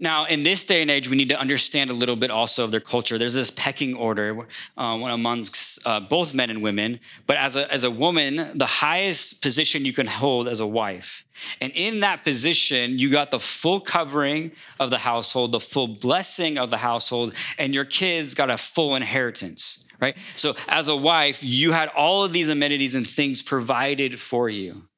Now, 0.00 0.26
in 0.26 0.44
this 0.44 0.64
day 0.64 0.80
and 0.80 0.90
age, 0.90 1.10
we 1.10 1.16
need 1.16 1.30
to 1.30 1.38
understand 1.38 1.90
a 1.90 1.92
little 1.92 2.14
bit 2.14 2.30
also 2.30 2.62
of 2.64 2.70
their 2.70 2.80
culture. 2.80 3.18
There's 3.18 3.34
this 3.34 3.50
pecking 3.50 3.94
order 3.96 4.46
uh, 4.76 4.82
amongst 4.82 5.84
uh, 5.84 6.00
both 6.00 6.34
men 6.34 6.50
and 6.50 6.62
women. 6.62 7.00
But 7.26 7.36
as 7.38 7.56
a, 7.56 7.72
as 7.72 7.82
a 7.82 7.90
woman, 7.90 8.56
the 8.56 8.66
highest 8.66 9.42
position 9.42 9.84
you 9.84 9.92
can 9.92 10.06
hold 10.06 10.46
as 10.46 10.60
a 10.60 10.66
wife. 10.66 11.24
And 11.60 11.72
in 11.74 12.00
that 12.00 12.24
position, 12.24 12.98
you 12.98 13.10
got 13.10 13.30
the 13.30 13.40
full 13.40 13.80
covering 13.80 14.52
of 14.78 14.90
the 14.90 14.98
household, 14.98 15.52
the 15.52 15.60
full 15.60 15.88
blessing 15.88 16.58
of 16.58 16.70
the 16.70 16.78
household, 16.78 17.34
and 17.58 17.74
your 17.74 17.84
kids 17.84 18.34
got 18.34 18.50
a 18.50 18.58
full 18.58 18.94
inheritance, 18.94 19.84
right? 20.00 20.16
So 20.36 20.54
as 20.68 20.86
a 20.88 20.96
wife, 20.96 21.42
you 21.42 21.72
had 21.72 21.88
all 21.88 22.24
of 22.24 22.32
these 22.32 22.48
amenities 22.48 22.94
and 22.94 23.06
things 23.06 23.42
provided 23.42 24.20
for 24.20 24.48
you. 24.48 24.88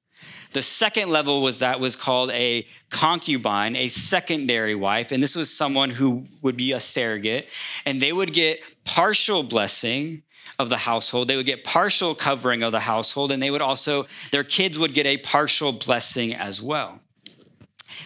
The 0.52 0.62
second 0.62 1.10
level 1.10 1.42
was 1.42 1.60
that 1.60 1.80
was 1.80 1.96
called 1.96 2.30
a 2.32 2.66
concubine, 2.90 3.76
a 3.76 3.88
secondary 3.88 4.74
wife. 4.74 5.12
And 5.12 5.22
this 5.22 5.36
was 5.36 5.54
someone 5.54 5.90
who 5.90 6.24
would 6.42 6.56
be 6.56 6.72
a 6.72 6.80
surrogate, 6.80 7.48
and 7.84 8.00
they 8.00 8.12
would 8.12 8.32
get 8.32 8.60
partial 8.84 9.42
blessing 9.42 10.22
of 10.58 10.68
the 10.68 10.78
household. 10.78 11.28
They 11.28 11.36
would 11.36 11.46
get 11.46 11.64
partial 11.64 12.14
covering 12.14 12.62
of 12.62 12.72
the 12.72 12.80
household, 12.80 13.32
and 13.32 13.42
they 13.42 13.50
would 13.50 13.62
also, 13.62 14.06
their 14.30 14.44
kids 14.44 14.78
would 14.78 14.94
get 14.94 15.06
a 15.06 15.16
partial 15.16 15.72
blessing 15.72 16.34
as 16.34 16.60
well. 16.60 16.99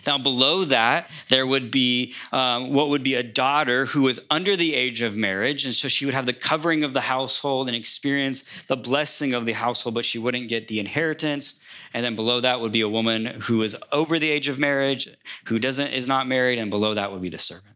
Now, 0.06 0.18
below 0.18 0.64
that, 0.64 1.10
there 1.28 1.46
would 1.46 1.70
be 1.70 2.14
um, 2.32 2.72
what 2.72 2.88
would 2.88 3.02
be 3.02 3.14
a 3.14 3.22
daughter 3.22 3.86
who 3.86 4.02
was 4.02 4.20
under 4.30 4.56
the 4.56 4.74
age 4.74 5.02
of 5.02 5.16
marriage. 5.16 5.64
And 5.64 5.74
so 5.74 5.88
she 5.88 6.04
would 6.04 6.14
have 6.14 6.26
the 6.26 6.32
covering 6.32 6.84
of 6.84 6.94
the 6.94 7.02
household 7.02 7.68
and 7.68 7.76
experience 7.76 8.44
the 8.68 8.76
blessing 8.76 9.34
of 9.34 9.46
the 9.46 9.52
household, 9.52 9.94
but 9.94 10.04
she 10.04 10.18
wouldn't 10.18 10.48
get 10.48 10.68
the 10.68 10.80
inheritance. 10.80 11.60
And 11.92 12.04
then 12.04 12.16
below 12.16 12.40
that 12.40 12.60
would 12.60 12.72
be 12.72 12.80
a 12.80 12.88
woman 12.88 13.26
who 13.42 13.62
is 13.62 13.76
over 13.92 14.18
the 14.18 14.30
age 14.30 14.48
of 14.48 14.58
marriage, 14.58 15.08
who 15.46 15.58
doesn't 15.58 15.88
is 15.88 16.08
not 16.08 16.26
married, 16.26 16.58
and 16.58 16.70
below 16.70 16.94
that 16.94 17.12
would 17.12 17.22
be 17.22 17.28
the 17.28 17.38
servant. 17.38 17.74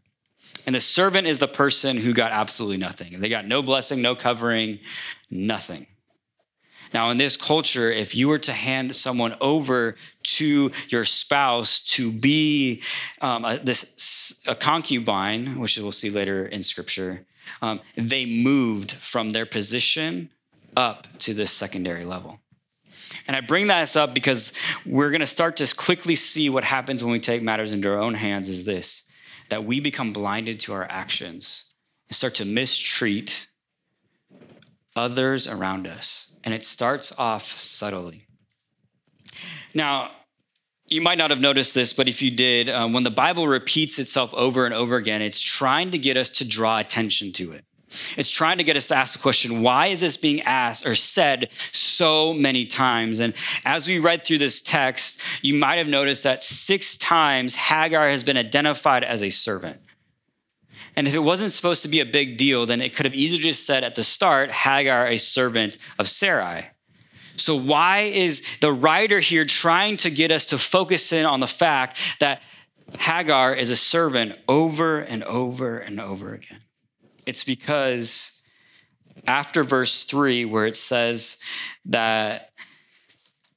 And 0.65 0.75
the 0.75 0.79
servant 0.79 1.25
is 1.25 1.39
the 1.39 1.47
person 1.47 1.97
who 1.97 2.13
got 2.13 2.31
absolutely 2.31 2.77
nothing. 2.77 3.19
They 3.19 3.29
got 3.29 3.47
no 3.47 3.63
blessing, 3.63 4.01
no 4.01 4.15
covering, 4.15 4.79
nothing. 5.31 5.87
Now, 6.93 7.11
in 7.11 7.17
this 7.17 7.37
culture, 7.37 7.91
if 7.91 8.15
you 8.15 8.27
were 8.27 8.39
to 8.39 8.53
hand 8.53 8.95
someone 8.95 9.35
over 9.39 9.95
to 10.23 10.71
your 10.89 11.05
spouse 11.05 11.79
to 11.85 12.11
be 12.11 12.81
um, 13.21 13.45
a, 13.45 13.59
this, 13.59 14.41
a 14.47 14.55
concubine, 14.55 15.59
which 15.59 15.77
we'll 15.77 15.91
see 15.91 16.09
later 16.09 16.45
in 16.45 16.63
scripture, 16.63 17.25
um, 17.61 17.79
they 17.95 18.25
moved 18.25 18.91
from 18.91 19.31
their 19.31 19.45
position 19.45 20.29
up 20.75 21.07
to 21.19 21.33
this 21.33 21.51
secondary 21.51 22.05
level. 22.05 22.39
And 23.27 23.35
I 23.35 23.41
bring 23.41 23.67
this 23.67 23.95
up 23.95 24.13
because 24.13 24.53
we're 24.85 25.09
going 25.09 25.19
to 25.21 25.27
start 25.27 25.57
to 25.57 25.75
quickly 25.75 26.15
see 26.15 26.49
what 26.49 26.63
happens 26.63 27.03
when 27.03 27.11
we 27.11 27.19
take 27.19 27.41
matters 27.43 27.71
into 27.71 27.89
our 27.89 27.99
own 27.99 28.15
hands 28.15 28.49
is 28.49 28.65
this 28.65 29.03
that 29.49 29.65
we 29.65 29.79
become 29.79 30.13
blinded 30.13 30.59
to 30.59 30.73
our 30.73 30.85
actions 30.91 31.73
and 32.07 32.15
start 32.15 32.35
to 32.35 32.45
mistreat 32.45 33.47
others 34.95 35.47
around 35.47 35.87
us 35.87 36.28
and 36.43 36.53
it 36.53 36.63
starts 36.63 37.17
off 37.17 37.57
subtly. 37.57 38.25
Now, 39.73 40.11
you 40.87 41.01
might 41.01 41.17
not 41.17 41.29
have 41.29 41.39
noticed 41.39 41.75
this, 41.75 41.93
but 41.93 42.07
if 42.07 42.21
you 42.21 42.31
did, 42.31 42.69
um, 42.69 42.93
when 42.93 43.03
the 43.03 43.11
Bible 43.11 43.47
repeats 43.47 43.99
itself 43.99 44.33
over 44.33 44.65
and 44.65 44.73
over 44.73 44.95
again, 44.95 45.21
it's 45.21 45.41
trying 45.41 45.91
to 45.91 45.99
get 45.99 46.17
us 46.17 46.29
to 46.29 46.47
draw 46.47 46.79
attention 46.79 47.31
to 47.33 47.51
it. 47.51 47.63
It's 48.17 48.29
trying 48.29 48.57
to 48.57 48.63
get 48.63 48.75
us 48.75 48.87
to 48.87 48.95
ask 48.95 49.13
the 49.13 49.19
question, 49.19 49.61
why 49.61 49.87
is 49.87 50.01
this 50.01 50.17
being 50.17 50.41
asked 50.41 50.85
or 50.85 50.95
said 50.95 51.49
so 51.71 52.33
many 52.33 52.65
times? 52.65 53.19
And 53.19 53.33
as 53.65 53.87
we 53.87 53.99
read 53.99 54.23
through 54.23 54.37
this 54.39 54.61
text, 54.61 55.21
you 55.41 55.55
might 55.55 55.77
have 55.77 55.87
noticed 55.87 56.23
that 56.23 56.43
six 56.43 56.97
times 56.97 57.55
Hagar 57.55 58.09
has 58.09 58.23
been 58.23 58.37
identified 58.37 59.03
as 59.03 59.23
a 59.23 59.29
servant. 59.29 59.79
And 60.99 61.07
if 61.07 61.15
it 61.15 61.19
wasn't 61.19 61.53
supposed 61.53 61.81
to 61.83 61.87
be 61.87 62.01
a 62.01 62.05
big 62.05 62.35
deal, 62.35 62.65
then 62.65 62.81
it 62.81 62.93
could 62.93 63.05
have 63.05 63.15
easily 63.15 63.41
just 63.41 63.65
said 63.65 63.85
at 63.85 63.95
the 63.95 64.03
start, 64.03 64.51
Hagar, 64.51 65.07
a 65.07 65.15
servant 65.15 65.77
of 65.97 66.09
Sarai. 66.09 66.71
So, 67.37 67.55
why 67.55 67.99
is 67.99 68.45
the 68.59 68.73
writer 68.73 69.19
here 69.19 69.45
trying 69.45 69.95
to 69.95 70.09
get 70.09 70.29
us 70.29 70.43
to 70.47 70.57
focus 70.57 71.13
in 71.13 71.25
on 71.25 71.39
the 71.39 71.47
fact 71.47 71.97
that 72.19 72.41
Hagar 72.99 73.55
is 73.55 73.69
a 73.69 73.77
servant 73.77 74.37
over 74.49 74.99
and 74.99 75.23
over 75.23 75.79
and 75.79 76.01
over 76.01 76.33
again? 76.33 76.63
It's 77.25 77.45
because 77.45 78.41
after 79.25 79.63
verse 79.63 80.03
three, 80.03 80.43
where 80.43 80.65
it 80.65 80.75
says 80.75 81.37
that 81.85 82.48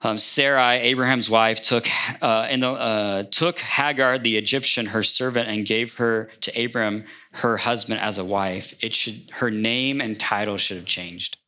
um, 0.03 0.19
Sarai, 0.19 0.79
Abraham's 0.81 1.31
wife, 1.31 1.63
took 1.63 1.89
uh, 2.21 2.55
the, 2.57 2.71
uh, 2.71 3.23
took 3.25 3.61
Hagar 3.61 4.19
the 4.19 4.37
Egyptian, 4.37 4.87
her 4.87 5.03
servant, 5.03 5.49
and 5.49 5.65
gave 5.65 5.95
her 5.97 6.29
to 6.41 6.65
Abram, 6.65 7.05
her 7.33 7.59
husband, 7.59 8.01
as 8.01 8.19
a 8.19 8.25
wife. 8.25 8.75
It 8.81 8.95
should 8.95 9.31
her 9.35 9.51
name 9.51 10.01
and 10.01 10.19
title 10.19 10.57
should 10.57 10.77
have 10.77 10.87
changed. 10.87 11.39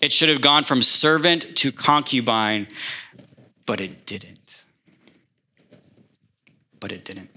It 0.00 0.12
should 0.12 0.28
have 0.28 0.42
gone 0.42 0.64
from 0.64 0.82
servant 0.82 1.56
to 1.56 1.72
concubine, 1.72 2.66
but 3.64 3.80
it 3.80 4.04
didn't. 4.04 4.66
But 6.78 6.92
it 6.92 7.04
didn't. 7.04 7.30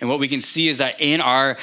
And 0.00 0.08
what 0.08 0.18
we 0.18 0.28
can 0.28 0.40
see 0.40 0.68
is 0.68 0.78
that 0.78 1.00
in 1.00 1.20
our 1.20 1.56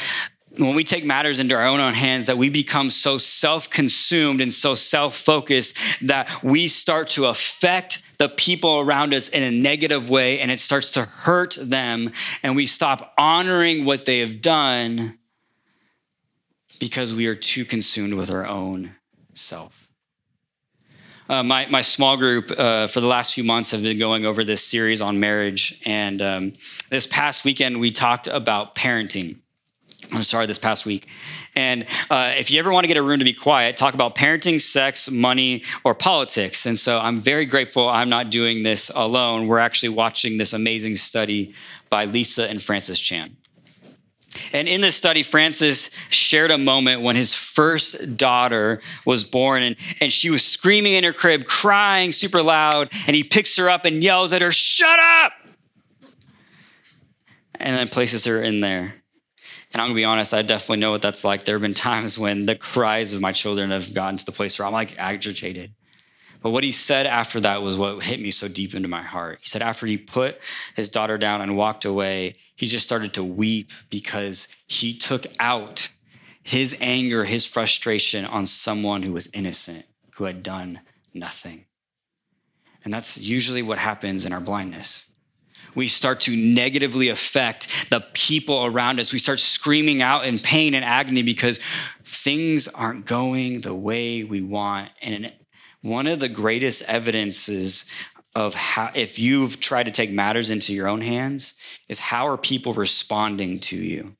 when 0.57 0.75
we 0.75 0.83
take 0.83 1.03
matters 1.03 1.39
into 1.39 1.55
our 1.55 1.65
own, 1.65 1.93
hands, 1.93 2.27
that 2.27 2.37
we 2.37 2.49
become 2.49 2.89
so 2.89 3.17
self 3.17 3.69
consumed 3.69 4.41
and 4.41 4.53
so 4.53 4.75
self 4.75 5.15
focused 5.15 5.77
that 6.01 6.43
we 6.43 6.67
start 6.67 7.07
to 7.09 7.25
affect 7.25 8.03
the 8.19 8.29
people 8.29 8.79
around 8.79 9.13
us 9.13 9.29
in 9.29 9.41
a 9.41 9.51
negative 9.51 10.09
way 10.09 10.39
and 10.39 10.51
it 10.51 10.59
starts 10.59 10.91
to 10.91 11.05
hurt 11.05 11.57
them. 11.59 12.11
And 12.43 12.55
we 12.55 12.65
stop 12.65 13.13
honoring 13.17 13.85
what 13.85 14.05
they 14.05 14.19
have 14.19 14.41
done 14.41 15.17
because 16.79 17.13
we 17.13 17.27
are 17.27 17.35
too 17.35 17.65
consumed 17.65 18.13
with 18.13 18.29
our 18.29 18.45
own 18.45 18.95
self. 19.33 19.87
Uh, 21.29 21.41
my, 21.41 21.65
my 21.67 21.81
small 21.81 22.17
group 22.17 22.51
uh, 22.59 22.85
for 22.87 22.99
the 22.99 23.07
last 23.07 23.33
few 23.33 23.43
months 23.43 23.71
have 23.71 23.81
been 23.81 23.97
going 23.97 24.25
over 24.25 24.43
this 24.43 24.63
series 24.63 25.01
on 25.01 25.19
marriage. 25.19 25.81
And 25.85 26.21
um, 26.21 26.53
this 26.89 27.07
past 27.07 27.45
weekend, 27.45 27.79
we 27.79 27.91
talked 27.91 28.27
about 28.27 28.75
parenting. 28.75 29.37
I'm 30.11 30.23
sorry, 30.23 30.45
this 30.45 30.57
past 30.57 30.85
week. 30.85 31.07
And 31.55 31.85
uh, 32.09 32.33
if 32.37 32.51
you 32.51 32.59
ever 32.59 32.71
want 32.73 32.83
to 32.83 32.87
get 32.87 32.97
a 32.97 33.01
room 33.01 33.19
to 33.19 33.25
be 33.25 33.33
quiet, 33.33 33.77
talk 33.77 33.93
about 33.93 34.15
parenting, 34.15 34.59
sex, 34.59 35.09
money, 35.09 35.63
or 35.83 35.93
politics. 35.95 36.65
And 36.65 36.77
so 36.77 36.99
I'm 36.99 37.19
very 37.19 37.45
grateful 37.45 37.87
I'm 37.87 38.09
not 38.09 38.29
doing 38.29 38.63
this 38.63 38.89
alone. 38.89 39.47
We're 39.47 39.59
actually 39.59 39.89
watching 39.89 40.37
this 40.37 40.53
amazing 40.53 40.95
study 40.95 41.53
by 41.89 42.05
Lisa 42.05 42.49
and 42.49 42.61
Francis 42.61 42.99
Chan. 42.99 43.35
And 44.51 44.67
in 44.67 44.81
this 44.81 44.95
study, 44.95 45.21
Francis 45.21 45.91
shared 46.09 46.51
a 46.51 46.57
moment 46.57 47.01
when 47.01 47.15
his 47.15 47.35
first 47.35 48.17
daughter 48.17 48.81
was 49.05 49.23
born, 49.23 49.61
and, 49.61 49.75
and 50.01 50.11
she 50.11 50.29
was 50.29 50.43
screaming 50.43 50.93
in 50.93 51.03
her 51.03 51.13
crib, 51.13 51.45
crying 51.45 52.11
super 52.11 52.41
loud. 52.41 52.89
And 53.07 53.15
he 53.15 53.23
picks 53.23 53.55
her 53.57 53.69
up 53.69 53.85
and 53.85 54.03
yells 54.03 54.33
at 54.33 54.41
her, 54.41 54.51
Shut 54.51 54.99
up! 54.99 55.33
And 57.55 57.75
then 57.75 57.87
places 57.87 58.25
her 58.25 58.41
in 58.41 58.59
there. 58.59 59.02
And 59.73 59.81
I'm 59.81 59.87
gonna 59.87 59.95
be 59.95 60.05
honest, 60.05 60.33
I 60.33 60.43
definitely 60.43 60.77
know 60.77 60.91
what 60.91 61.01
that's 61.01 61.23
like. 61.23 61.43
There 61.43 61.55
have 61.55 61.61
been 61.61 61.73
times 61.73 62.19
when 62.19 62.45
the 62.45 62.55
cries 62.55 63.13
of 63.13 63.21
my 63.21 63.31
children 63.31 63.71
have 63.71 63.93
gotten 63.93 64.17
to 64.17 64.25
the 64.25 64.31
place 64.31 64.59
where 64.59 64.67
I'm 64.67 64.73
like 64.73 64.95
agitated. 64.99 65.73
But 66.43 66.51
what 66.51 66.65
he 66.65 66.71
said 66.71 67.07
after 67.07 67.39
that 67.39 67.63
was 67.63 67.77
what 67.77 68.03
hit 68.03 68.19
me 68.19 68.29
so 68.29 68.49
deep 68.49 68.75
into 68.75 68.89
my 68.89 69.01
heart. 69.01 69.39
He 69.41 69.47
said, 69.47 69.63
after 69.63 69.85
he 69.85 69.97
put 69.97 70.39
his 70.75 70.89
daughter 70.89 71.17
down 71.17 71.41
and 71.41 71.55
walked 71.55 71.85
away, 71.85 72.35
he 72.53 72.65
just 72.65 72.83
started 72.83 73.13
to 73.13 73.23
weep 73.23 73.71
because 73.89 74.49
he 74.67 74.93
took 74.93 75.25
out 75.39 75.89
his 76.43 76.75
anger, 76.81 77.23
his 77.23 77.45
frustration 77.45 78.25
on 78.25 78.45
someone 78.45 79.03
who 79.03 79.13
was 79.13 79.29
innocent, 79.33 79.85
who 80.15 80.25
had 80.25 80.43
done 80.43 80.81
nothing. 81.13 81.63
And 82.83 82.93
that's 82.93 83.17
usually 83.17 83.61
what 83.61 83.77
happens 83.77 84.25
in 84.25 84.33
our 84.33 84.41
blindness. 84.41 85.05
We 85.75 85.87
start 85.87 86.21
to 86.21 86.35
negatively 86.35 87.09
affect 87.09 87.89
the 87.89 88.01
people 88.13 88.65
around 88.65 88.99
us. 88.99 89.13
We 89.13 89.19
start 89.19 89.39
screaming 89.39 90.01
out 90.01 90.25
in 90.25 90.39
pain 90.39 90.73
and 90.73 90.85
agony 90.85 91.23
because 91.23 91.59
things 92.03 92.67
aren't 92.67 93.05
going 93.05 93.61
the 93.61 93.73
way 93.73 94.23
we 94.23 94.41
want. 94.41 94.89
And 95.01 95.33
one 95.81 96.07
of 96.07 96.19
the 96.19 96.29
greatest 96.29 96.83
evidences 96.83 97.85
of 98.35 98.55
how, 98.55 98.91
if 98.95 99.19
you've 99.19 99.59
tried 99.59 99.83
to 99.83 99.91
take 99.91 100.11
matters 100.11 100.49
into 100.49 100.73
your 100.73 100.87
own 100.87 101.01
hands, 101.01 101.55
is 101.87 101.99
how 101.99 102.27
are 102.27 102.37
people 102.37 102.73
responding 102.73 103.59
to 103.59 103.77
you? 103.77 104.15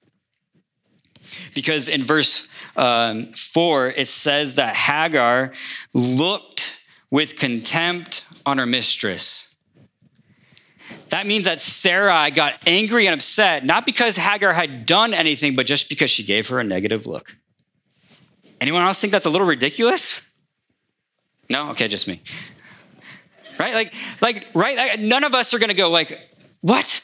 Because 1.55 1.88
in 1.89 2.03
verse 2.03 2.48
um, 2.75 3.27
four, 3.33 3.88
it 3.88 4.07
says 4.07 4.55
that 4.55 4.75
Hagar 4.75 5.53
looked 5.93 6.79
with 7.10 7.38
contempt 7.38 8.25
on 8.45 8.57
her 8.57 8.65
mistress. 8.65 9.52
That 11.09 11.27
means 11.27 11.45
that 11.45 11.61
Sarai 11.61 12.31
got 12.31 12.55
angry 12.65 13.05
and 13.07 13.13
upset, 13.13 13.63
not 13.63 13.85
because 13.85 14.15
Hagar 14.17 14.53
had 14.53 14.85
done 14.85 15.13
anything, 15.13 15.55
but 15.55 15.65
just 15.65 15.89
because 15.89 16.09
she 16.09 16.23
gave 16.23 16.47
her 16.49 16.59
a 16.59 16.63
negative 16.63 17.05
look. 17.05 17.37
Anyone 18.59 18.83
else 18.83 18.99
think 18.99 19.11
that's 19.11 19.25
a 19.25 19.29
little 19.29 19.47
ridiculous? 19.47 20.21
No? 21.49 21.69
Okay, 21.71 21.87
just 21.87 22.07
me. 22.07 22.21
Right? 23.59 23.73
Like, 23.73 23.93
like, 24.21 24.47
right? 24.53 24.99
None 24.99 25.23
of 25.23 25.35
us 25.35 25.53
are 25.53 25.59
gonna 25.59 25.73
go 25.73 25.89
like, 25.89 26.19
what? 26.61 27.01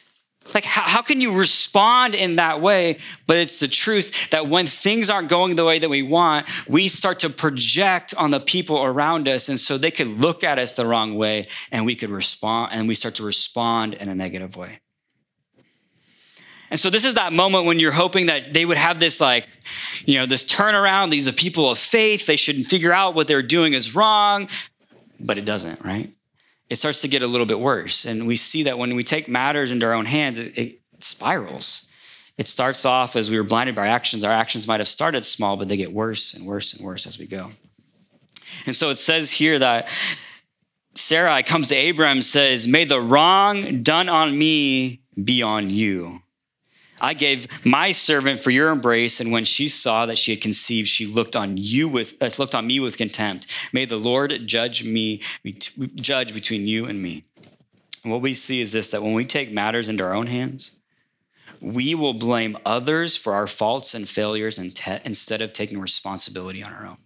Like, 0.54 0.66
how, 0.66 0.84
how, 0.84 1.02
can 1.02 1.22
you 1.22 1.38
respond 1.38 2.16
in 2.16 2.38
that 2.38 2.62
way? 2.62 2.98
But 3.28 3.38
it's 3.38 3.60
the 3.60 3.68
truth 3.68 4.30
that 4.32 4.48
when 4.48 4.66
things 4.68 5.10
aren't 5.10 5.30
going 5.30 5.56
the 5.56 5.66
way 5.66 5.80
that 5.80 5.90
we 5.90 6.04
want, 6.04 6.48
we 6.68 6.88
start 6.88 7.20
to 7.20 7.30
project 7.30 8.14
on 8.18 8.32
the 8.32 8.40
people 8.40 8.84
around 8.84 9.28
us. 9.28 9.50
And 9.50 9.60
so 9.60 9.78
they 9.78 9.92
could 9.92 10.08
look 10.08 10.44
at 10.44 10.60
us 10.60 10.72
the 10.72 10.86
wrong 10.86 11.16
way 11.16 11.48
and 11.72 11.86
we 11.86 11.96
could 11.96 12.10
respond, 12.10 12.72
and 12.74 12.88
we 12.88 12.96
start 12.96 13.16
to 13.16 13.24
respond 13.24 13.94
in 13.94 14.10
a 14.10 14.16
negative 14.16 14.56
way. 14.56 14.80
And 16.72 16.80
so 16.80 16.90
this 16.90 17.04
is 17.04 17.16
that 17.16 17.34
moment 17.34 17.66
when 17.66 17.80
you're 17.80 17.92
hoping 17.92 18.28
that 18.28 18.54
they 18.54 18.66
would 18.66 18.78
have 18.78 19.00
this 19.00 19.20
like, 19.20 19.48
you 20.06 20.20
know, 20.20 20.26
this 20.26 20.44
turnaround. 20.44 21.10
These 21.10 21.28
are 21.28 21.32
people 21.32 21.70
of 21.70 21.80
faith. 21.80 22.28
They 22.28 22.36
should 22.36 22.68
figure 22.68 22.94
out 22.94 23.16
what 23.16 23.28
they're 23.28 23.42
doing 23.42 23.74
is 23.74 23.96
wrong, 23.96 24.50
but 25.20 25.38
it 25.38 25.46
doesn't, 25.46 25.84
right? 25.84 26.12
It 26.70 26.78
starts 26.78 27.02
to 27.02 27.08
get 27.08 27.22
a 27.22 27.28
little 27.28 27.48
bit 27.48 27.60
worse. 27.60 28.06
And 28.06 28.28
we 28.28 28.36
see 28.36 28.64
that 28.64 28.78
when 28.78 28.96
we 28.96 29.04
take 29.04 29.28
matters 29.28 29.72
into 29.72 29.86
our 29.86 29.94
own 29.94 30.06
hands, 30.06 30.38
it, 30.38 30.58
it 30.58 30.80
spirals. 31.00 31.88
It 32.38 32.48
starts 32.48 32.86
off 32.86 33.16
as 33.16 33.30
we 33.30 33.38
were 33.38 33.44
blinded 33.44 33.76
by 33.76 33.82
our 33.82 33.88
actions. 33.88 34.24
Our 34.24 34.32
actions 34.32 34.68
might 34.68 34.80
have 34.80 34.88
started 34.88 35.26
small, 35.26 35.58
but 35.58 35.68
they 35.68 35.78
get 35.78 35.92
worse 35.92 36.34
and 36.34 36.46
worse 36.46 36.74
and 36.74 36.86
worse 36.86 37.06
as 37.06 37.20
we 37.20 37.26
go. 37.26 37.52
And 38.66 38.76
so 38.76 38.90
it 38.90 38.96
says 38.96 39.32
here 39.32 39.60
that 39.60 39.90
Sarai 40.96 41.44
comes 41.44 41.68
to 41.70 41.90
Abram 41.90 42.22
says, 42.22 42.68
May 42.68 42.86
the 42.86 43.02
wrong 43.02 43.84
done 43.84 44.10
on 44.10 44.38
me 44.38 45.02
be 45.22 45.42
on 45.42 45.70
you. 45.70 46.22
I 47.02 47.14
gave 47.14 47.48
my 47.66 47.92
servant 47.92 48.40
for 48.40 48.52
your 48.52 48.70
embrace, 48.70 49.20
and 49.20 49.32
when 49.32 49.46
she 49.46 49.68
saw 49.68 50.06
that 50.06 50.18
she 50.18 50.32
had 50.32 50.42
conceived, 50.42 50.88
she 50.88 51.06
looked 51.06 51.36
on 51.36 51.58
you 51.58 51.88
with 51.88 52.16
uh, 52.22 52.30
looked 52.38 52.56
on 52.56 52.68
me 52.68 52.80
with 52.80 52.98
contempt. 52.98 53.48
May 53.72 53.86
the 53.86 53.98
Lord 53.98 54.46
judge 54.46 54.84
me, 54.84 55.22
judge 55.96 56.34
between 56.34 56.68
you 56.68 56.86
and 56.86 57.02
me. 57.02 57.26
And 58.04 58.12
what 58.12 58.22
we 58.22 58.34
see 58.34 58.62
is 58.62 58.72
this: 58.72 58.90
that 58.92 59.04
when 59.04 59.14
we 59.14 59.26
take 59.26 59.52
matters 59.52 59.90
into 59.90 60.04
our 60.04 60.14
own 60.14 60.28
hands, 60.28 60.80
we 61.62 61.96
will 61.96 62.14
blame 62.14 62.58
others 62.66 63.16
for 63.16 63.34
our 63.34 63.48
faults 63.48 63.94
and 63.94 64.08
failures 64.08 64.58
instead 64.58 65.42
of 65.42 65.54
taking 65.54 65.80
responsibility 65.80 66.64
on 66.64 66.74
our 66.74 66.86
own. 66.86 66.98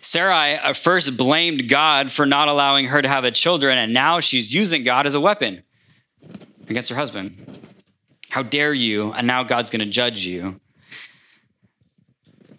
Sarai 0.00 0.54
uh, 0.54 0.72
first 0.72 1.16
blamed 1.16 1.68
God 1.68 2.12
for 2.12 2.26
not 2.26 2.46
allowing 2.46 2.86
her 2.86 3.02
to 3.02 3.08
have 3.08 3.24
a 3.24 3.32
children, 3.32 3.76
and 3.76 3.92
now 3.92 4.20
she's 4.20 4.54
using 4.54 4.84
God 4.84 5.04
as 5.04 5.16
a 5.16 5.20
weapon 5.20 5.64
against 6.68 6.90
her 6.90 6.96
husband. 6.96 7.65
How 8.30 8.42
dare 8.42 8.74
you? 8.74 9.12
And 9.12 9.26
now 9.26 9.42
God's 9.42 9.70
going 9.70 9.84
to 9.84 9.90
judge 9.90 10.26
you. 10.26 10.60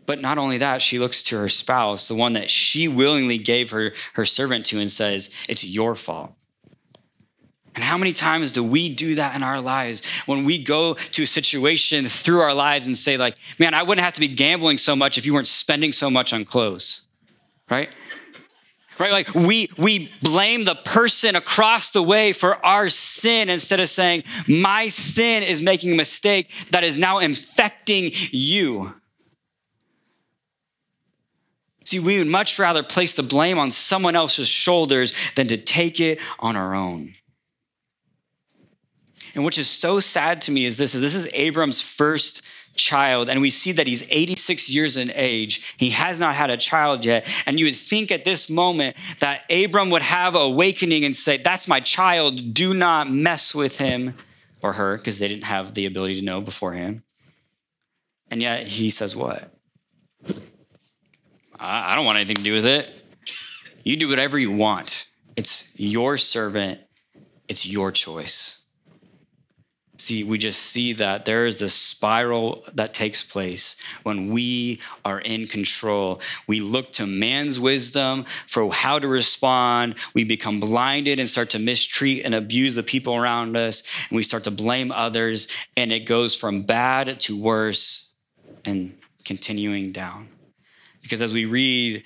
But 0.06 0.22
not 0.22 0.38
only 0.38 0.58
that, 0.58 0.82
she 0.82 1.00
looks 1.00 1.22
to 1.24 1.38
her 1.38 1.50
spouse, 1.50 2.08
the 2.08 2.16
one 2.16 2.34
that 2.34 2.50
she 2.50 2.88
willingly 2.88 3.38
gave 3.38 3.72
her, 3.72 3.94
her 4.14 4.24
servant 4.24 4.66
to, 4.68 4.80
and 4.80 4.90
says, 4.90 5.30
It's 5.50 5.66
your 5.66 5.96
fault. 5.96 6.34
And 7.78 7.84
how 7.84 7.96
many 7.96 8.12
times 8.12 8.50
do 8.50 8.64
we 8.64 8.90
do 8.90 9.14
that 9.16 9.36
in 9.36 9.44
our 9.44 9.62
lives 9.62 10.02
when 10.26 10.46
we 10.46 10.58
go 10.58 10.96
to 10.96 11.24
a 11.24 11.28
situation 11.28 12.06
through 12.06 12.40
our 12.40 12.56
lives 12.56 12.88
and 12.88 12.98
say, 12.98 13.18
like, 13.18 13.36
man, 13.60 13.76
I 13.76 13.84
wouldn't 13.84 14.04
have 14.04 14.14
to 14.14 14.20
be 14.20 14.28
gambling 14.28 14.80
so 14.80 14.96
much 14.96 15.20
if 15.20 15.28
you 15.28 15.34
weren't 15.36 15.46
spending 15.46 15.92
so 15.92 16.10
much 16.10 16.34
on 16.34 16.44
clothes, 16.44 17.06
right? 17.70 17.92
Right? 19.00 19.12
Like 19.12 19.34
we 19.34 19.70
we 19.78 20.12
blame 20.22 20.66
the 20.66 20.76
person 20.76 21.36
across 21.36 21.92
the 21.92 22.02
way 22.02 22.34
for 22.34 22.64
our 22.66 22.90
sin 22.90 23.50
instead 23.50 23.80
of 23.80 23.90
saying, 23.90 24.24
my 24.48 24.88
sin 24.88 25.44
is 25.44 25.62
making 25.62 25.94
a 25.94 25.96
mistake 25.96 26.52
that 26.72 26.84
is 26.84 26.98
now 26.98 27.20
infecting 27.20 28.12
you. 28.32 28.94
See, 31.88 32.00
we 32.00 32.18
would 32.18 32.28
much 32.28 32.60
rather 32.60 32.84
place 32.84 33.16
the 33.16 33.24
blame 33.24 33.58
on 33.58 33.72
someone 33.72 34.16
else's 34.16 34.50
shoulders 34.50 35.14
than 35.36 35.48
to 35.48 35.56
take 35.56 36.02
it 36.02 36.20
on 36.38 36.58
our 36.58 36.76
own. 36.76 37.14
And 39.34 39.46
which 39.46 39.58
is 39.58 39.70
so 39.70 40.00
sad 40.00 40.42
to 40.42 40.52
me 40.52 40.66
is 40.66 40.78
this 40.78 40.96
is 40.96 41.02
this 41.02 41.16
is 41.16 41.30
Abram's 41.34 41.80
first 41.80 42.42
child, 42.78 43.30
and 43.30 43.42
we 43.42 43.50
see 43.50 43.72
that 43.74 43.88
he's 43.88 44.06
86 44.10 44.70
years 44.70 44.98
in 44.98 45.12
age. 45.16 45.76
He 45.78 45.90
has 45.92 46.20
not 46.20 46.36
had 46.36 46.50
a 46.50 46.58
child 46.58 47.04
yet. 47.06 47.28
And 47.46 47.60
you 47.60 47.66
would 47.66 47.76
think 47.76 48.12
at 48.12 48.24
this 48.24 48.50
moment 48.50 48.96
that 49.20 49.42
Abram 49.52 49.90
would 49.90 50.02
have 50.02 50.36
awakening 50.36 51.04
and 51.04 51.16
say, 51.16 51.38
That's 51.38 51.68
my 51.68 51.80
child. 51.80 52.54
Do 52.54 52.74
not 52.74 53.10
mess 53.10 53.54
with 53.54 53.78
him 53.78 54.16
or 54.62 54.74
her, 54.74 54.98
because 54.98 55.20
they 55.20 55.28
didn't 55.28 55.44
have 55.44 55.74
the 55.74 55.86
ability 55.86 56.16
to 56.16 56.22
know 56.22 56.42
beforehand. 56.42 57.02
And 58.30 58.42
yet 58.42 58.68
he 58.68 58.90
says, 58.90 59.16
What? 59.16 59.54
I 61.60 61.96
don't 61.96 62.06
want 62.06 62.18
anything 62.18 62.38
to 62.38 62.44
do 62.44 62.54
with 62.54 62.66
it. 62.66 62.90
You 63.84 63.96
do 63.96 64.10
whatever 64.10 64.38
you 64.38 64.52
want. 64.52 65.08
It's 65.36 65.72
your 65.78 66.18
servant, 66.18 66.82
it's 67.48 67.66
your 67.66 67.92
choice. 67.92 68.57
See, 70.00 70.24
we 70.24 70.38
just 70.38 70.62
see 70.62 70.94
that 70.94 71.26
there 71.26 71.48
is 71.48 71.58
this 71.58 71.74
spiral 71.74 72.64
that 72.72 72.94
takes 72.94 73.24
place 73.24 73.76
when 74.04 74.30
we 74.30 74.80
are 75.04 75.20
in 75.20 75.48
control. 75.48 76.22
We 76.46 76.60
look 76.60 76.92
to 76.94 77.08
man's 77.08 77.60
wisdom 77.60 78.26
for 78.46 78.72
how 78.72 79.00
to 79.00 79.08
respond. 79.08 79.96
We 80.14 80.24
become 80.24 80.60
blinded 80.60 81.20
and 81.20 81.28
start 81.28 81.50
to 81.52 81.60
mistreat 81.60 82.26
and 82.26 82.36
abuse 82.36 82.76
the 82.76 82.84
people 82.84 83.16
around 83.16 83.58
us. 83.58 83.82
And 84.10 84.16
we 84.16 84.22
start 84.22 84.44
to 84.44 84.52
blame 84.52 84.92
others. 84.92 85.48
And 85.76 85.92
it 85.92 86.02
goes 86.02 86.36
from 86.36 86.62
bad 86.62 87.20
to 87.22 87.36
worse 87.36 88.14
and 88.64 88.96
continuing 89.26 89.92
down. 89.94 90.30
Because 91.02 91.24
as 91.24 91.34
we 91.34 91.46
read 91.46 92.04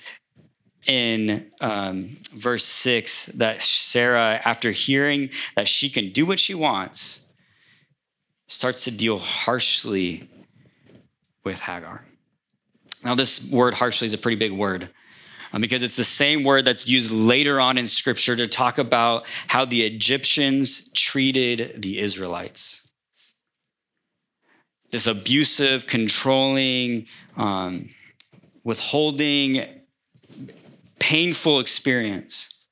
in 0.86 1.50
um, 1.60 2.16
verse 2.34 2.64
six, 2.64 3.26
that 3.26 3.60
Sarah, 3.60 4.40
after 4.44 4.70
hearing 4.70 5.28
that 5.56 5.68
she 5.68 5.90
can 5.90 6.10
do 6.10 6.24
what 6.24 6.40
she 6.40 6.54
wants, 6.54 7.21
starts 8.52 8.84
to 8.84 8.90
deal 8.90 9.18
harshly 9.18 10.28
with 11.42 11.58
Hagar. 11.60 12.04
Now, 13.02 13.14
this 13.14 13.50
word 13.50 13.74
harshly 13.74 14.06
is 14.06 14.14
a 14.14 14.18
pretty 14.18 14.36
big 14.36 14.52
word 14.52 14.90
um, 15.52 15.62
because 15.62 15.82
it's 15.82 15.96
the 15.96 16.04
same 16.04 16.44
word 16.44 16.66
that's 16.66 16.86
used 16.86 17.10
later 17.10 17.58
on 17.58 17.78
in 17.78 17.88
scripture 17.88 18.36
to 18.36 18.46
talk 18.46 18.76
about 18.76 19.24
how 19.48 19.64
the 19.64 19.82
Egyptians 19.82 20.92
treated 20.92 21.80
the 21.80 21.98
Israelites. 21.98 22.90
This 24.90 25.06
abusive, 25.06 25.86
controlling, 25.86 27.06
um, 27.38 27.88
withholding, 28.64 29.66
painful 30.98 31.58
experience. 31.58 32.68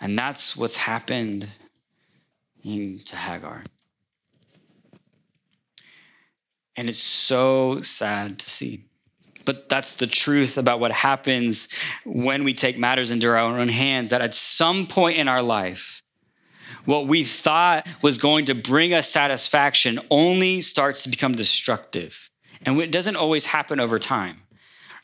And 0.00 0.16
that's 0.16 0.56
what's 0.56 0.76
happened 0.76 1.48
to 2.62 3.16
Hagar. 3.16 3.64
And 6.76 6.88
it's 6.88 6.98
so 6.98 7.80
sad 7.80 8.38
to 8.40 8.50
see. 8.50 8.84
But 9.44 9.68
that's 9.68 9.94
the 9.94 10.06
truth 10.06 10.58
about 10.58 10.80
what 10.80 10.92
happens 10.92 11.68
when 12.04 12.44
we 12.44 12.52
take 12.52 12.78
matters 12.78 13.10
into 13.10 13.28
our 13.28 13.36
own 13.36 13.68
hands, 13.68 14.10
that 14.10 14.20
at 14.20 14.34
some 14.34 14.86
point 14.86 15.18
in 15.18 15.28
our 15.28 15.42
life, 15.42 16.02
what 16.84 17.06
we 17.06 17.24
thought 17.24 17.86
was 18.02 18.18
going 18.18 18.44
to 18.46 18.54
bring 18.54 18.92
us 18.92 19.08
satisfaction 19.08 20.00
only 20.10 20.60
starts 20.60 21.04
to 21.04 21.08
become 21.08 21.32
destructive. 21.32 22.30
And 22.64 22.78
it 22.80 22.90
doesn't 22.90 23.16
always 23.16 23.46
happen 23.46 23.80
over 23.80 23.98
time. 23.98 24.42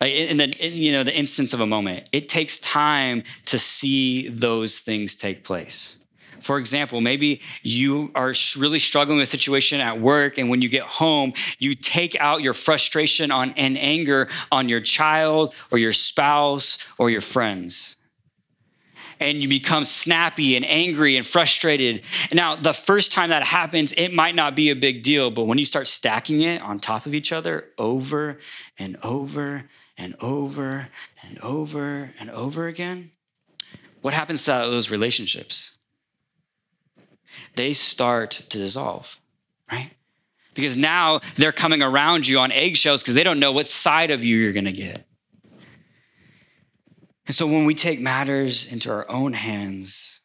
In 0.00 0.38
the 0.38 0.56
in, 0.58 0.76
you 0.76 0.90
know 0.90 1.04
the 1.04 1.16
instance 1.16 1.54
of 1.54 1.60
a 1.60 1.66
moment, 1.66 2.08
it 2.10 2.28
takes 2.28 2.58
time 2.58 3.22
to 3.44 3.58
see 3.58 4.26
those 4.28 4.80
things 4.80 5.14
take 5.14 5.44
place. 5.44 5.98
For 6.42 6.58
example, 6.58 7.00
maybe 7.00 7.40
you 7.62 8.10
are 8.14 8.34
really 8.58 8.78
struggling 8.78 9.18
with 9.18 9.28
a 9.28 9.30
situation 9.30 9.80
at 9.80 10.00
work, 10.00 10.38
and 10.38 10.50
when 10.50 10.60
you 10.60 10.68
get 10.68 10.82
home, 10.82 11.32
you 11.58 11.74
take 11.74 12.16
out 12.20 12.42
your 12.42 12.54
frustration 12.54 13.30
on 13.30 13.52
and 13.56 13.78
anger 13.78 14.28
on 14.50 14.68
your 14.68 14.80
child 14.80 15.54
or 15.70 15.78
your 15.78 15.92
spouse 15.92 16.84
or 16.98 17.10
your 17.10 17.20
friends. 17.20 17.96
And 19.20 19.38
you 19.38 19.48
become 19.48 19.84
snappy 19.84 20.56
and 20.56 20.64
angry 20.64 21.16
and 21.16 21.24
frustrated. 21.24 22.02
Now, 22.32 22.56
the 22.56 22.72
first 22.72 23.12
time 23.12 23.30
that 23.30 23.44
happens, 23.44 23.92
it 23.92 24.12
might 24.12 24.34
not 24.34 24.56
be 24.56 24.70
a 24.70 24.74
big 24.74 25.04
deal, 25.04 25.30
but 25.30 25.44
when 25.44 25.58
you 25.58 25.64
start 25.64 25.86
stacking 25.86 26.40
it 26.40 26.60
on 26.60 26.80
top 26.80 27.06
of 27.06 27.14
each 27.14 27.30
other 27.30 27.66
over 27.78 28.38
and 28.76 28.96
over 29.04 29.68
and 29.96 30.16
over 30.20 30.88
and 31.22 31.38
over 31.38 32.10
and 32.18 32.30
over 32.30 32.66
again, 32.66 33.12
what 34.00 34.12
happens 34.12 34.44
to 34.46 34.50
those 34.50 34.90
relationships? 34.90 35.78
They 37.56 37.72
start 37.72 38.30
to 38.30 38.58
dissolve, 38.58 39.20
right? 39.70 39.90
Because 40.54 40.76
now 40.76 41.20
they're 41.36 41.52
coming 41.52 41.82
around 41.82 42.28
you 42.28 42.38
on 42.38 42.52
eggshells 42.52 43.02
because 43.02 43.14
they 43.14 43.24
don't 43.24 43.40
know 43.40 43.52
what 43.52 43.68
side 43.68 44.10
of 44.10 44.24
you 44.24 44.36
you're 44.36 44.52
going 44.52 44.64
to 44.64 44.72
get. 44.72 45.06
And 47.26 47.34
so 47.34 47.46
when 47.46 47.64
we 47.64 47.74
take 47.74 48.00
matters 48.00 48.70
into 48.70 48.90
our 48.90 49.08
own 49.10 49.32
hands, 49.32 50.20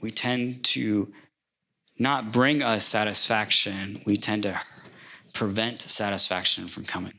we 0.00 0.10
tend 0.10 0.64
to 0.64 1.12
not 1.98 2.32
bring 2.32 2.62
us 2.62 2.84
satisfaction, 2.84 4.02
we 4.06 4.16
tend 4.16 4.42
to 4.42 4.60
prevent 5.32 5.82
satisfaction 5.82 6.66
from 6.66 6.84
coming. 6.84 7.14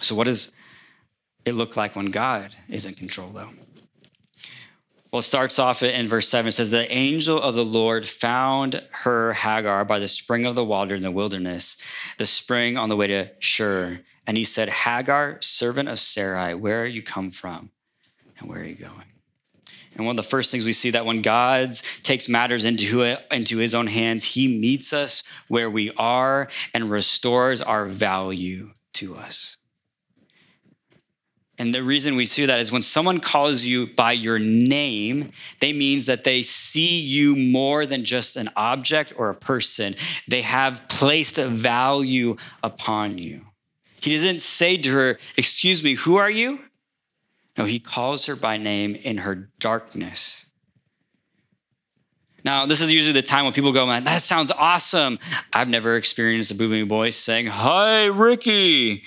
So, 0.00 0.14
what 0.14 0.24
does 0.24 0.52
it 1.44 1.52
look 1.52 1.76
like 1.76 1.94
when 1.94 2.06
God 2.06 2.56
is 2.68 2.86
in 2.86 2.94
control, 2.94 3.28
though? 3.28 3.50
Well, 5.10 5.20
it 5.20 5.22
starts 5.22 5.58
off 5.58 5.82
in 5.82 6.06
verse 6.06 6.28
7. 6.28 6.48
It 6.48 6.52
says, 6.52 6.70
The 6.70 6.92
angel 6.92 7.40
of 7.40 7.54
the 7.54 7.64
Lord 7.64 8.06
found 8.06 8.82
her, 8.90 9.32
Hagar, 9.32 9.84
by 9.86 9.98
the 9.98 10.08
spring 10.08 10.44
of 10.44 10.54
the 10.54 10.64
water 10.64 10.94
in 10.94 11.02
the 11.02 11.10
wilderness, 11.10 11.78
the 12.18 12.26
spring 12.26 12.76
on 12.76 12.90
the 12.90 12.96
way 12.96 13.06
to 13.06 13.30
Shur. 13.38 14.00
And 14.26 14.36
he 14.36 14.44
said, 14.44 14.68
Hagar, 14.68 15.38
servant 15.40 15.88
of 15.88 15.98
Sarai, 15.98 16.54
where 16.54 16.82
are 16.82 16.86
you 16.86 17.02
come 17.02 17.30
from? 17.30 17.70
And 18.38 18.50
where 18.50 18.60
are 18.60 18.64
you 18.64 18.74
going? 18.74 19.04
And 19.98 20.06
one 20.06 20.12
of 20.12 20.24
the 20.24 20.30
first 20.30 20.50
things 20.50 20.64
we 20.64 20.72
see 20.72 20.90
that 20.92 21.04
when 21.04 21.22
God 21.22 21.72
takes 22.02 22.28
matters 22.28 22.64
into, 22.64 23.16
into 23.32 23.58
his 23.58 23.74
own 23.74 23.88
hands, 23.88 24.24
he 24.24 24.46
meets 24.46 24.92
us 24.92 25.24
where 25.48 25.68
we 25.68 25.90
are 25.96 26.48
and 26.72 26.90
restores 26.90 27.60
our 27.60 27.84
value 27.86 28.72
to 28.94 29.16
us. 29.16 29.57
And 31.58 31.74
the 31.74 31.82
reason 31.82 32.14
we 32.14 32.24
see 32.24 32.46
that 32.46 32.60
is 32.60 32.70
when 32.70 32.82
someone 32.82 33.18
calls 33.18 33.64
you 33.64 33.88
by 33.88 34.12
your 34.12 34.38
name, 34.38 35.32
they 35.60 35.72
means 35.72 36.06
that 36.06 36.22
they 36.22 36.42
see 36.42 37.00
you 37.00 37.34
more 37.34 37.84
than 37.84 38.04
just 38.04 38.36
an 38.36 38.48
object 38.54 39.12
or 39.16 39.28
a 39.28 39.34
person. 39.34 39.96
They 40.28 40.42
have 40.42 40.88
placed 40.88 41.36
a 41.36 41.48
value 41.48 42.36
upon 42.62 43.18
you. 43.18 43.46
He 44.00 44.14
doesn't 44.14 44.40
say 44.40 44.76
to 44.76 44.92
her, 44.92 45.18
Excuse 45.36 45.82
me, 45.82 45.94
who 45.94 46.16
are 46.16 46.30
you? 46.30 46.60
No, 47.56 47.64
he 47.64 47.80
calls 47.80 48.26
her 48.26 48.36
by 48.36 48.56
name 48.56 48.94
in 48.94 49.18
her 49.18 49.50
darkness. 49.58 50.46
Now, 52.44 52.66
this 52.66 52.80
is 52.80 52.94
usually 52.94 53.14
the 53.14 53.22
time 53.22 53.44
when 53.44 53.52
people 53.52 53.72
go, 53.72 53.84
Man, 53.84 54.04
that 54.04 54.22
sounds 54.22 54.52
awesome. 54.52 55.18
I've 55.52 55.68
never 55.68 55.96
experienced 55.96 56.52
a 56.52 56.54
booming 56.54 56.86
voice 56.86 57.16
saying, 57.16 57.46
Hi, 57.46 58.06
Ricky. 58.06 59.02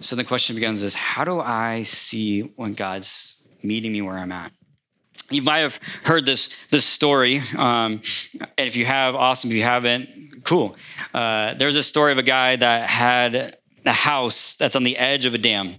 So 0.00 0.16
the 0.16 0.24
question 0.24 0.56
begins 0.56 0.82
is 0.82 0.94
how 0.94 1.24
do 1.24 1.40
I 1.40 1.82
see 1.82 2.40
when 2.56 2.74
God's 2.74 3.42
meeting 3.62 3.92
me 3.92 4.02
where 4.02 4.18
I'm 4.18 4.32
at? 4.32 4.52
You 5.30 5.42
might 5.42 5.60
have 5.60 5.78
heard 6.02 6.26
this, 6.26 6.54
this 6.70 6.84
story. 6.84 7.42
Um, 7.56 8.02
and 8.58 8.66
if 8.66 8.76
you 8.76 8.86
have, 8.86 9.14
awesome. 9.14 9.50
If 9.50 9.56
you 9.56 9.62
haven't, 9.62 10.44
cool. 10.44 10.76
Uh, 11.14 11.54
there's 11.54 11.76
a 11.76 11.82
story 11.82 12.12
of 12.12 12.18
a 12.18 12.22
guy 12.22 12.56
that 12.56 12.90
had 12.90 13.56
a 13.86 13.92
house 13.92 14.56
that's 14.56 14.76
on 14.76 14.82
the 14.82 14.98
edge 14.98 15.26
of 15.26 15.34
a 15.34 15.38
dam. 15.38 15.76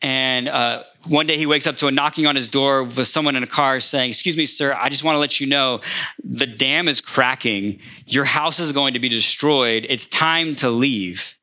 And 0.00 0.48
uh, 0.48 0.84
one 1.08 1.26
day 1.26 1.36
he 1.36 1.46
wakes 1.46 1.66
up 1.66 1.76
to 1.78 1.88
a 1.88 1.90
knocking 1.90 2.26
on 2.26 2.36
his 2.36 2.48
door 2.48 2.84
with 2.84 3.08
someone 3.08 3.34
in 3.34 3.42
a 3.42 3.46
car 3.46 3.80
saying, 3.80 4.10
Excuse 4.10 4.36
me, 4.36 4.46
sir, 4.46 4.72
I 4.78 4.88
just 4.88 5.04
want 5.04 5.16
to 5.16 5.20
let 5.20 5.40
you 5.40 5.46
know 5.46 5.80
the 6.22 6.46
dam 6.46 6.86
is 6.86 7.00
cracking. 7.00 7.80
Your 8.06 8.24
house 8.24 8.60
is 8.60 8.72
going 8.72 8.94
to 8.94 9.00
be 9.00 9.08
destroyed. 9.08 9.84
It's 9.88 10.06
time 10.06 10.54
to 10.56 10.70
leave. 10.70 11.36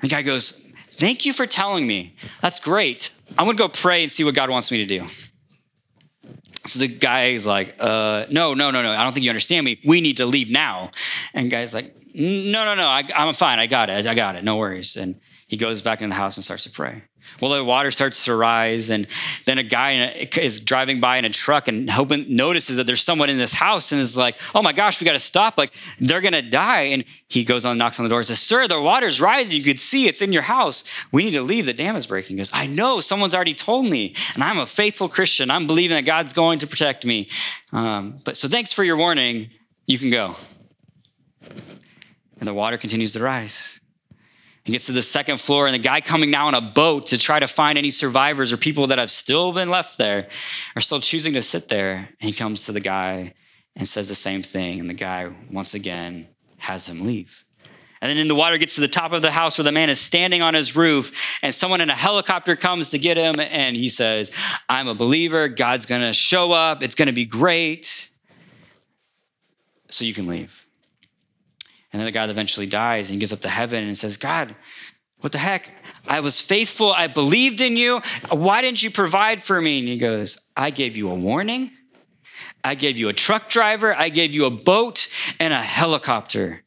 And 0.00 0.10
the 0.10 0.14
guy 0.14 0.22
goes, 0.22 0.65
Thank 0.96 1.26
you 1.26 1.34
for 1.34 1.46
telling 1.46 1.86
me. 1.86 2.16
That's 2.40 2.58
great. 2.58 3.12
I'm 3.36 3.44
going 3.44 3.56
to 3.56 3.62
go 3.62 3.68
pray 3.68 4.02
and 4.02 4.10
see 4.10 4.24
what 4.24 4.34
God 4.34 4.48
wants 4.48 4.70
me 4.70 4.78
to 4.78 4.86
do. 4.86 5.06
So 6.66 6.78
the 6.78 6.88
guy 6.88 7.26
is 7.26 7.46
like, 7.46 7.76
uh, 7.78 8.24
no, 8.30 8.54
no, 8.54 8.70
no, 8.70 8.82
no. 8.82 8.92
I 8.92 9.04
don't 9.04 9.12
think 9.12 9.24
you 9.24 9.30
understand 9.30 9.64
me. 9.64 9.78
We 9.84 10.00
need 10.00 10.16
to 10.16 10.26
leave 10.26 10.50
now. 10.50 10.90
And 11.34 11.50
guy's 11.50 11.74
like, 11.74 11.94
no, 12.14 12.64
no, 12.64 12.74
no. 12.74 12.86
I, 12.86 13.04
I'm 13.14 13.34
fine. 13.34 13.58
I 13.58 13.66
got 13.66 13.90
it. 13.90 14.06
I 14.06 14.14
got 14.14 14.36
it. 14.36 14.44
No 14.44 14.56
worries. 14.56 14.96
And 14.96 15.20
he 15.46 15.56
goes 15.58 15.82
back 15.82 16.00
in 16.00 16.08
the 16.08 16.14
house 16.14 16.36
and 16.36 16.44
starts 16.44 16.64
to 16.64 16.70
pray. 16.70 17.02
Well, 17.40 17.50
the 17.52 17.64
water 17.64 17.90
starts 17.90 18.24
to 18.24 18.34
rise, 18.34 18.90
and 18.90 19.06
then 19.44 19.58
a 19.58 19.62
guy 19.62 20.28
is 20.36 20.60
driving 20.60 21.00
by 21.00 21.18
in 21.18 21.24
a 21.24 21.30
truck 21.30 21.68
and 21.68 21.90
hoping, 21.90 22.34
notices 22.34 22.76
that 22.76 22.84
there's 22.84 23.02
someone 23.02 23.28
in 23.28 23.36
this 23.36 23.52
house 23.52 23.92
and 23.92 24.00
is 24.00 24.16
like, 24.16 24.38
"Oh 24.54 24.62
my 24.62 24.72
gosh, 24.72 25.00
we 25.00 25.04
got 25.04 25.12
to 25.12 25.18
stop! 25.18 25.58
Like 25.58 25.72
they're 26.00 26.20
gonna 26.20 26.42
die!" 26.42 26.82
And 26.82 27.04
he 27.28 27.44
goes 27.44 27.64
on, 27.64 27.76
knocks 27.76 27.98
on 27.98 28.04
the 28.04 28.10
door, 28.10 28.20
and 28.20 28.26
says, 28.26 28.40
"Sir, 28.40 28.66
the 28.66 28.80
water's 28.80 29.20
rising. 29.20 29.56
You 29.56 29.62
could 29.62 29.80
see 29.80 30.08
it's 30.08 30.22
in 30.22 30.32
your 30.32 30.42
house. 30.42 30.84
We 31.12 31.24
need 31.24 31.32
to 31.32 31.42
leave. 31.42 31.66
The 31.66 31.72
dam 31.72 31.96
is 31.96 32.06
breaking." 32.06 32.36
He 32.36 32.38
goes, 32.38 32.50
"I 32.52 32.66
know. 32.66 33.00
Someone's 33.00 33.34
already 33.34 33.54
told 33.54 33.86
me, 33.86 34.14
and 34.34 34.42
I'm 34.42 34.58
a 34.58 34.66
faithful 34.66 35.08
Christian. 35.08 35.50
I'm 35.50 35.66
believing 35.66 35.96
that 35.96 36.02
God's 36.04 36.32
going 36.32 36.58
to 36.60 36.66
protect 36.66 37.04
me. 37.04 37.28
Um, 37.72 38.20
but 38.24 38.36
so 38.36 38.48
thanks 38.48 38.72
for 38.72 38.84
your 38.84 38.96
warning. 38.96 39.50
You 39.86 39.98
can 39.98 40.10
go." 40.10 40.36
And 42.38 42.46
the 42.46 42.54
water 42.54 42.76
continues 42.76 43.12
to 43.12 43.20
rise. 43.22 43.80
He 44.66 44.72
gets 44.72 44.86
to 44.86 44.92
the 44.92 45.00
second 45.00 45.40
floor, 45.40 45.68
and 45.68 45.74
the 45.74 45.78
guy 45.78 46.00
coming 46.00 46.28
now 46.28 46.48
on 46.48 46.54
a 46.54 46.60
boat 46.60 47.06
to 47.06 47.18
try 47.18 47.38
to 47.38 47.46
find 47.46 47.78
any 47.78 47.90
survivors 47.90 48.52
or 48.52 48.56
people 48.56 48.88
that 48.88 48.98
have 48.98 49.12
still 49.12 49.52
been 49.52 49.68
left 49.68 49.96
there 49.96 50.26
are 50.74 50.80
still 50.80 50.98
choosing 50.98 51.34
to 51.34 51.42
sit 51.42 51.68
there. 51.68 52.08
And 52.20 52.28
he 52.28 52.32
comes 52.32 52.66
to 52.66 52.72
the 52.72 52.80
guy 52.80 53.34
and 53.76 53.86
says 53.86 54.08
the 54.08 54.16
same 54.16 54.42
thing. 54.42 54.80
And 54.80 54.90
the 54.90 54.94
guy, 54.94 55.30
once 55.52 55.74
again, 55.74 56.26
has 56.58 56.88
him 56.88 57.06
leave. 57.06 57.44
And 58.00 58.10
then 58.10 58.18
in 58.18 58.26
the 58.26 58.34
water 58.34 58.58
gets 58.58 58.74
to 58.74 58.80
the 58.80 58.88
top 58.88 59.12
of 59.12 59.22
the 59.22 59.30
house 59.30 59.56
where 59.56 59.62
the 59.62 59.70
man 59.70 59.88
is 59.88 60.00
standing 60.00 60.42
on 60.42 60.54
his 60.54 60.74
roof, 60.74 61.38
and 61.42 61.54
someone 61.54 61.80
in 61.80 61.88
a 61.88 61.94
helicopter 61.94 62.56
comes 62.56 62.90
to 62.90 62.98
get 62.98 63.16
him, 63.16 63.38
and 63.38 63.76
he 63.76 63.88
says, 63.88 64.32
I'm 64.68 64.88
a 64.88 64.94
believer. 64.96 65.46
God's 65.46 65.86
gonna 65.86 66.12
show 66.12 66.50
up. 66.50 66.82
It's 66.82 66.96
gonna 66.96 67.12
be 67.12 67.24
great. 67.24 68.10
So 69.90 70.04
you 70.04 70.12
can 70.12 70.26
leave. 70.26 70.65
And 71.96 72.00
then 72.02 72.04
the 72.04 72.12
guy 72.12 72.28
eventually 72.28 72.66
dies 72.66 73.08
and 73.08 73.14
he 73.14 73.20
goes 73.20 73.32
up 73.32 73.40
to 73.40 73.48
heaven 73.48 73.82
and 73.82 73.96
says, 73.96 74.18
God, 74.18 74.54
what 75.20 75.32
the 75.32 75.38
heck? 75.38 75.70
I 76.06 76.20
was 76.20 76.42
faithful. 76.42 76.92
I 76.92 77.06
believed 77.06 77.62
in 77.62 77.78
you. 77.78 78.02
Why 78.28 78.60
didn't 78.60 78.82
you 78.82 78.90
provide 78.90 79.42
for 79.42 79.62
me? 79.62 79.78
And 79.78 79.88
he 79.88 79.96
goes, 79.96 80.38
I 80.54 80.68
gave 80.68 80.94
you 80.94 81.10
a 81.10 81.14
warning. 81.14 81.70
I 82.62 82.74
gave 82.74 82.98
you 82.98 83.08
a 83.08 83.14
truck 83.14 83.48
driver. 83.48 83.98
I 83.98 84.10
gave 84.10 84.34
you 84.34 84.44
a 84.44 84.50
boat 84.50 85.08
and 85.40 85.54
a 85.54 85.62
helicopter. 85.62 86.64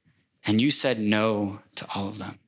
And 0.48 0.60
you 0.60 0.72
said 0.72 1.00
no 1.00 1.60
to 1.76 1.86
all 1.94 2.08
of 2.08 2.18
them. 2.18 2.40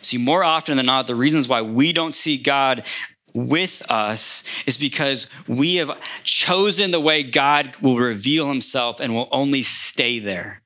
See, 0.00 0.16
more 0.16 0.44
often 0.44 0.78
than 0.78 0.86
not, 0.86 1.06
the 1.06 1.14
reasons 1.14 1.46
why 1.46 1.60
we 1.60 1.92
don't 1.92 2.14
see 2.14 2.38
God 2.38 2.86
with 3.34 3.82
us 3.90 4.44
is 4.64 4.78
because 4.78 5.28
we 5.46 5.74
have 5.74 5.90
chosen 6.24 6.90
the 6.90 7.00
way 7.00 7.22
God 7.22 7.76
will 7.82 7.98
reveal 7.98 8.48
himself 8.48 8.98
and 8.98 9.14
will 9.14 9.28
only 9.30 9.60
stay 9.60 10.18
there 10.20 10.62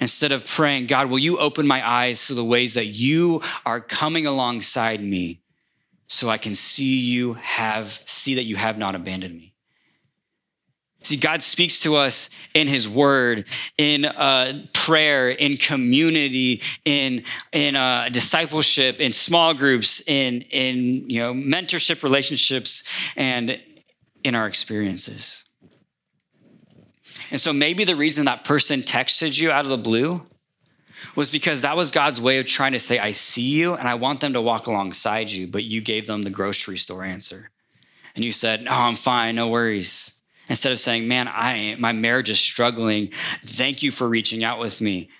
instead 0.00 0.32
of 0.32 0.46
praying, 0.46 0.86
God, 0.86 1.10
will 1.10 1.18
you 1.18 1.38
open 1.38 1.66
my 1.66 1.86
eyes 1.86 2.26
to 2.26 2.34
the 2.34 2.44
ways 2.44 2.74
that 2.74 2.86
you 2.86 3.42
are 3.64 3.80
coming 3.80 4.26
alongside 4.26 5.02
me 5.02 5.40
so 6.08 6.28
I 6.28 6.38
can 6.38 6.54
see 6.54 7.00
you 7.00 7.34
have, 7.34 8.00
see 8.04 8.34
that 8.34 8.44
you 8.44 8.56
have 8.56 8.78
not 8.78 8.94
abandoned 8.94 9.34
me. 9.34 9.54
See, 11.02 11.16
God 11.16 11.40
speaks 11.40 11.78
to 11.80 11.94
us 11.94 12.30
in 12.52 12.66
His 12.66 12.88
Word, 12.88 13.46
in 13.78 14.04
uh, 14.04 14.64
prayer, 14.72 15.30
in 15.30 15.56
community, 15.56 16.62
in 16.84 17.22
in 17.52 17.76
uh, 17.76 18.08
discipleship, 18.10 18.98
in 18.98 19.12
small 19.12 19.54
groups, 19.54 20.02
in 20.08 20.42
in 20.42 21.08
you 21.08 21.20
know 21.20 21.32
mentorship 21.32 22.02
relationships, 22.02 22.82
and 23.14 23.60
in 24.24 24.34
our 24.34 24.48
experiences. 24.48 25.45
And 27.30 27.40
so 27.40 27.52
maybe 27.52 27.84
the 27.84 27.96
reason 27.96 28.24
that 28.26 28.44
person 28.44 28.82
texted 28.82 29.40
you 29.40 29.50
out 29.50 29.64
of 29.64 29.70
the 29.70 29.78
blue 29.78 30.26
was 31.14 31.30
because 31.30 31.62
that 31.62 31.76
was 31.76 31.90
God's 31.90 32.20
way 32.20 32.38
of 32.38 32.46
trying 32.46 32.72
to 32.72 32.78
say, 32.78 32.98
I 32.98 33.12
see 33.12 33.42
you 33.42 33.74
and 33.74 33.88
I 33.88 33.94
want 33.94 34.20
them 34.20 34.32
to 34.32 34.40
walk 34.40 34.66
alongside 34.66 35.30
you, 35.30 35.46
but 35.46 35.64
you 35.64 35.80
gave 35.80 36.06
them 36.06 36.22
the 36.22 36.30
grocery 36.30 36.78
store 36.78 37.04
answer. 37.04 37.50
And 38.14 38.24
you 38.24 38.32
said, 38.32 38.62
No, 38.62 38.72
I'm 38.72 38.94
fine, 38.94 39.36
no 39.36 39.48
worries. 39.48 40.20
Instead 40.48 40.72
of 40.72 40.78
saying, 40.78 41.06
Man, 41.06 41.28
I 41.28 41.76
my 41.78 41.92
marriage 41.92 42.30
is 42.30 42.38
struggling. 42.38 43.10
Thank 43.44 43.82
you 43.82 43.90
for 43.90 44.08
reaching 44.08 44.42
out 44.42 44.58
with 44.58 44.80
me. 44.80 45.10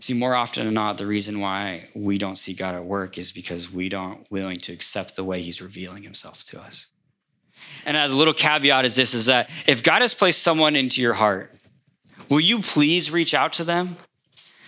See, 0.00 0.14
more 0.14 0.34
often 0.34 0.64
than 0.64 0.74
not, 0.74 0.96
the 0.96 1.06
reason 1.06 1.40
why 1.40 1.88
we 1.94 2.18
don't 2.18 2.38
see 2.38 2.54
God 2.54 2.76
at 2.76 2.84
work 2.84 3.18
is 3.18 3.32
because 3.32 3.72
we 3.72 3.88
don't 3.88 4.30
willing 4.30 4.58
to 4.58 4.72
accept 4.72 5.16
the 5.16 5.24
way 5.24 5.42
He's 5.42 5.60
revealing 5.60 6.04
Himself 6.04 6.44
to 6.44 6.60
us. 6.60 6.86
And 7.84 7.96
as 7.96 8.12
a 8.12 8.16
little 8.16 8.34
caveat 8.34 8.84
is 8.84 8.96
this 8.96 9.14
is 9.14 9.26
that 9.26 9.50
if 9.66 9.82
God 9.82 10.02
has 10.02 10.14
placed 10.14 10.42
someone 10.42 10.76
into 10.76 11.00
your 11.00 11.14
heart, 11.14 11.54
will 12.28 12.40
you 12.40 12.60
please 12.60 13.10
reach 13.10 13.34
out 13.34 13.52
to 13.54 13.64
them? 13.64 13.96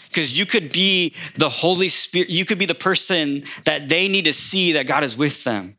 Because 0.08 0.38
you 0.38 0.46
could 0.46 0.72
be 0.72 1.14
the 1.36 1.48
Holy 1.48 1.88
Spirit, 1.88 2.30
you 2.30 2.44
could 2.44 2.58
be 2.58 2.66
the 2.66 2.74
person 2.74 3.44
that 3.64 3.88
they 3.88 4.08
need 4.08 4.24
to 4.24 4.32
see 4.32 4.72
that 4.72 4.86
God 4.86 5.04
is 5.04 5.16
with 5.16 5.44
them. 5.44 5.76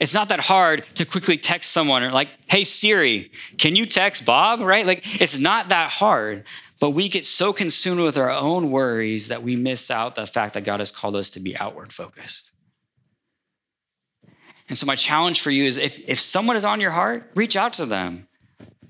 It's 0.00 0.14
not 0.14 0.30
that 0.30 0.40
hard 0.40 0.84
to 0.94 1.04
quickly 1.04 1.36
text 1.36 1.70
someone 1.70 2.02
or 2.02 2.10
like, 2.10 2.30
hey 2.46 2.64
Siri, 2.64 3.30
can 3.58 3.76
you 3.76 3.84
text 3.84 4.24
Bob? 4.24 4.60
Right? 4.60 4.86
Like 4.86 5.20
it's 5.20 5.38
not 5.38 5.68
that 5.68 5.90
hard. 5.90 6.44
But 6.80 6.90
we 6.90 7.10
get 7.10 7.26
so 7.26 7.52
consumed 7.52 8.00
with 8.00 8.16
our 8.16 8.30
own 8.30 8.70
worries 8.70 9.28
that 9.28 9.42
we 9.42 9.54
miss 9.54 9.90
out 9.90 10.14
the 10.14 10.26
fact 10.26 10.54
that 10.54 10.64
God 10.64 10.80
has 10.80 10.90
called 10.90 11.14
us 11.14 11.28
to 11.30 11.40
be 11.40 11.54
outward 11.58 11.92
focused. 11.92 12.49
And 14.70 14.78
so, 14.78 14.86
my 14.86 14.94
challenge 14.94 15.40
for 15.40 15.50
you 15.50 15.64
is 15.64 15.76
if, 15.76 15.98
if 16.08 16.20
someone 16.20 16.56
is 16.56 16.64
on 16.64 16.80
your 16.80 16.92
heart, 16.92 17.30
reach 17.34 17.56
out 17.56 17.74
to 17.74 17.86
them. 17.86 18.28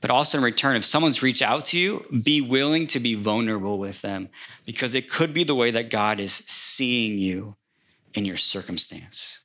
But 0.03 0.11
also, 0.11 0.39
in 0.39 0.45
return, 0.45 0.77
if 0.77 0.85
someone's 0.85 1.23
reached 1.23 1.43
out 1.43 1.65
to 1.67 1.79
you, 1.79 2.05
be 2.23 2.41
willing 2.41 2.87
to 2.89 3.01
be 3.01 3.15
vulnerable 3.15 3.79
with 3.79 4.03
them 4.03 4.29
because 4.65 4.95
it 4.95 5.11
could 5.11 5.35
be 5.35 5.43
the 5.43 5.55
way 5.55 5.71
that 5.71 5.91
God 5.91 6.21
is 6.21 6.33
seeing 6.33 7.19
you 7.19 7.57
in 8.15 8.25
your 8.25 8.37
circumstance. 8.37 9.41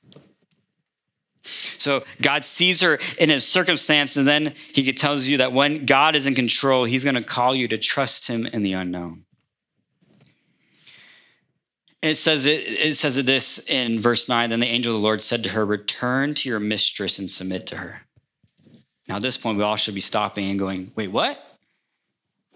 So 1.44 2.04
God 2.22 2.44
sees 2.44 2.82
her 2.82 3.00
in 3.18 3.30
a 3.30 3.40
circumstance, 3.40 4.18
and 4.18 4.28
then 4.28 4.54
he 4.74 4.92
tells 4.92 5.28
you 5.28 5.38
that 5.38 5.54
when 5.54 5.86
God 5.86 6.16
is 6.16 6.26
in 6.26 6.36
control, 6.36 6.86
he's 6.86 7.04
going 7.04 7.16
to 7.16 7.24
call 7.24 7.56
you 7.56 7.68
to 7.68 7.78
trust 7.78 8.28
him 8.28 8.46
in 8.46 8.64
the 8.64 8.74
unknown. 8.74 9.25
It 12.06 12.18
says 12.18 12.46
it, 12.46 12.62
it 12.68 12.96
says 12.96 13.24
this 13.24 13.58
in 13.68 14.00
verse 14.00 14.30
9. 14.30 14.52
Then 14.52 14.60
the 14.60 14.68
angel 14.68 14.94
of 14.94 15.02
the 15.02 15.04
Lord 15.04 15.24
said 15.24 15.44
to 15.44 15.50
her, 15.50 15.66
Return 15.66 16.36
to 16.36 16.50
your 16.50 16.60
mistress 16.60 17.18
and 17.18 17.32
submit 17.32 17.66
to 17.68 17.78
her. 17.78 18.02
Now, 19.08 19.16
at 19.16 19.24
this 19.24 19.38
point, 19.38 19.58
we 19.58 19.64
all 19.64 19.76
should 19.76 19.96
be 19.96 20.02
stopping 20.02 20.48
and 20.50 20.60
going, 20.60 20.92
Wait, 20.96 21.12
what? 21.12 21.40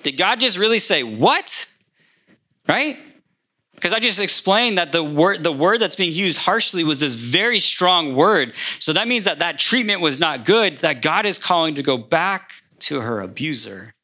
Did 0.04 0.18
God 0.18 0.40
just 0.40 0.60
really 0.60 0.78
say 0.78 1.02
what? 1.02 1.68
Right? 2.68 3.00
Because 3.74 3.92
I 3.92 3.98
just 3.98 4.20
explained 4.20 4.78
that 4.78 4.92
the 4.92 5.04
word, 5.04 5.44
the 5.44 5.52
word 5.52 5.80
that's 5.80 5.96
being 5.96 6.14
used 6.14 6.38
harshly 6.38 6.84
was 6.84 7.00
this 7.00 7.16
very 7.16 7.60
strong 7.60 8.14
word. 8.14 8.56
So 8.78 8.94
that 8.94 9.08
means 9.08 9.26
that 9.26 9.40
that 9.40 9.58
treatment 9.58 10.02
was 10.02 10.20
not 10.20 10.46
good, 10.46 10.78
that 10.80 11.02
God 11.02 11.26
is 11.26 11.40
calling 11.40 11.74
to 11.74 11.82
go 11.82 11.98
back 11.98 12.52
to 12.82 13.02
her 13.02 13.20
abuser. 13.20 13.96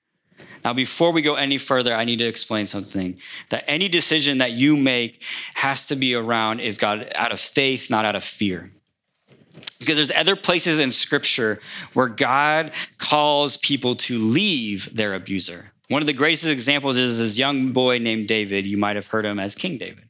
Now, 0.66 0.74
before 0.74 1.12
we 1.12 1.22
go 1.22 1.36
any 1.36 1.60
further, 1.60 1.94
I 1.94 2.06
need 2.06 2.18
to 2.18 2.26
explain 2.26 2.66
something 2.66 3.20
that 3.50 3.64
any 3.68 3.88
decision 3.88 4.40
that 4.40 4.54
you 4.54 4.76
make 4.76 5.22
has 5.54 5.86
to 5.86 5.96
be 5.96 6.16
around 6.16 6.60
is 6.60 6.80
God 6.80 7.12
out 7.14 7.32
of 7.32 7.40
faith, 7.40 7.92
not 7.92 8.04
out 8.04 8.16
of 8.16 8.24
fear. 8.24 8.72
Because 9.78 9.98
there's 9.98 10.12
other 10.12 10.36
places 10.36 10.80
in 10.80 10.90
scripture 10.90 11.62
where 11.94 12.08
God 12.08 12.74
calls 12.98 13.58
people 13.58 13.96
to 13.98 14.18
leave 14.18 14.96
their 14.96 15.14
abuser. 15.14 15.72
One 15.88 16.02
of 16.02 16.08
the 16.08 16.14
greatest 16.14 16.48
examples 16.48 16.98
is 16.98 17.20
this 17.20 17.38
young 17.38 17.72
boy 17.72 18.00
named 18.00 18.28
David. 18.28 18.66
You 18.66 18.78
might 18.78 18.96
have 18.96 19.06
heard 19.06 19.24
him 19.24 19.38
as 19.38 19.54
King 19.54 19.78
David. 19.78 20.06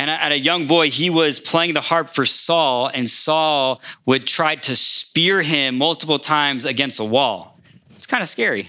And 0.00 0.10
at 0.10 0.32
a 0.32 0.40
young 0.40 0.66
boy, 0.66 0.90
he 0.90 1.10
was 1.10 1.38
playing 1.38 1.74
the 1.74 1.80
harp 1.80 2.08
for 2.08 2.24
Saul, 2.24 2.90
and 2.92 3.08
Saul 3.08 3.80
would 4.04 4.26
try 4.26 4.56
to 4.56 4.74
spear 4.74 5.42
him 5.42 5.78
multiple 5.78 6.18
times 6.18 6.64
against 6.64 6.98
a 6.98 7.04
wall. 7.04 7.60
It's 7.96 8.06
kind 8.06 8.20
of 8.20 8.28
scary. 8.28 8.68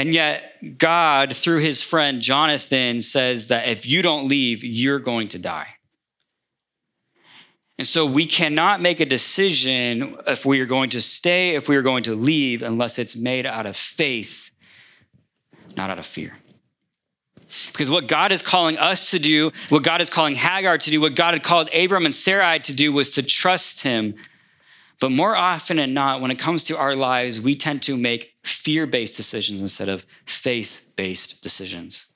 And 0.00 0.14
yet, 0.14 0.78
God, 0.78 1.34
through 1.34 1.58
his 1.58 1.82
friend 1.82 2.22
Jonathan, 2.22 3.02
says 3.02 3.48
that 3.48 3.68
if 3.68 3.84
you 3.84 4.00
don't 4.00 4.28
leave, 4.28 4.64
you're 4.64 4.98
going 4.98 5.28
to 5.28 5.38
die. 5.38 5.74
And 7.76 7.86
so 7.86 8.06
we 8.06 8.24
cannot 8.24 8.80
make 8.80 9.00
a 9.00 9.04
decision 9.04 10.16
if 10.26 10.46
we 10.46 10.58
are 10.62 10.64
going 10.64 10.88
to 10.90 11.02
stay, 11.02 11.54
if 11.54 11.68
we 11.68 11.76
are 11.76 11.82
going 11.82 12.02
to 12.04 12.14
leave, 12.14 12.62
unless 12.62 12.98
it's 12.98 13.14
made 13.14 13.44
out 13.44 13.66
of 13.66 13.76
faith, 13.76 14.50
not 15.76 15.90
out 15.90 15.98
of 15.98 16.06
fear. 16.06 16.38
Because 17.66 17.90
what 17.90 18.08
God 18.08 18.32
is 18.32 18.40
calling 18.40 18.78
us 18.78 19.10
to 19.10 19.18
do, 19.18 19.52
what 19.68 19.82
God 19.82 20.00
is 20.00 20.08
calling 20.08 20.34
Hagar 20.34 20.78
to 20.78 20.90
do, 20.90 21.02
what 21.02 21.14
God 21.14 21.34
had 21.34 21.42
called 21.42 21.68
Abram 21.74 22.06
and 22.06 22.14
Sarai 22.14 22.58
to 22.60 22.74
do 22.74 22.90
was 22.90 23.10
to 23.10 23.22
trust 23.22 23.82
him. 23.82 24.14
But 25.00 25.10
more 25.10 25.34
often 25.34 25.78
than 25.78 25.94
not, 25.94 26.20
when 26.20 26.30
it 26.30 26.38
comes 26.38 26.62
to 26.64 26.76
our 26.76 26.94
lives, 26.94 27.40
we 27.40 27.56
tend 27.56 27.82
to 27.82 27.96
make 27.96 28.34
fear 28.44 28.86
based 28.86 29.16
decisions 29.16 29.60
instead 29.60 29.88
of 29.88 30.04
faith 30.26 30.92
based 30.94 31.42
decisions. 31.42 32.06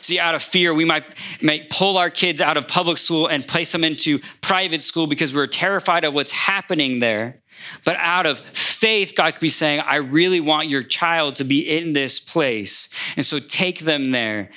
See, 0.00 0.18
out 0.18 0.34
of 0.34 0.42
fear, 0.42 0.74
we 0.74 0.84
might, 0.84 1.04
might 1.40 1.70
pull 1.70 1.96
our 1.96 2.10
kids 2.10 2.42
out 2.42 2.58
of 2.58 2.68
public 2.68 2.98
school 2.98 3.26
and 3.26 3.46
place 3.46 3.72
them 3.72 3.84
into 3.84 4.18
private 4.42 4.82
school 4.82 5.06
because 5.06 5.34
we're 5.34 5.46
terrified 5.46 6.04
of 6.04 6.12
what's 6.12 6.32
happening 6.32 6.98
there. 6.98 7.40
But 7.86 7.96
out 7.96 8.26
of 8.26 8.40
faith, 8.40 9.14
God 9.16 9.32
could 9.32 9.40
be 9.40 9.48
saying, 9.48 9.80
I 9.80 9.96
really 9.96 10.40
want 10.40 10.68
your 10.68 10.82
child 10.82 11.36
to 11.36 11.44
be 11.44 11.60
in 11.60 11.94
this 11.94 12.20
place. 12.20 12.90
And 13.16 13.24
so 13.24 13.38
take 13.38 13.80
them 13.80 14.10
there. 14.10 14.50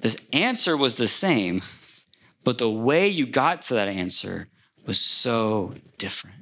The 0.00 0.20
answer 0.34 0.76
was 0.76 0.96
the 0.96 1.08
same, 1.08 1.62
but 2.44 2.58
the 2.58 2.70
way 2.70 3.08
you 3.08 3.26
got 3.26 3.62
to 3.62 3.74
that 3.74 3.88
answer 3.88 4.48
was 4.84 4.98
so 4.98 5.76
different. 5.96 6.37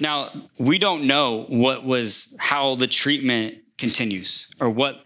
Now, 0.00 0.30
we 0.58 0.78
don't 0.78 1.06
know 1.06 1.44
what 1.48 1.84
was 1.84 2.34
how 2.38 2.74
the 2.74 2.86
treatment 2.86 3.58
continues 3.76 4.48
or 4.60 4.70
what 4.70 5.02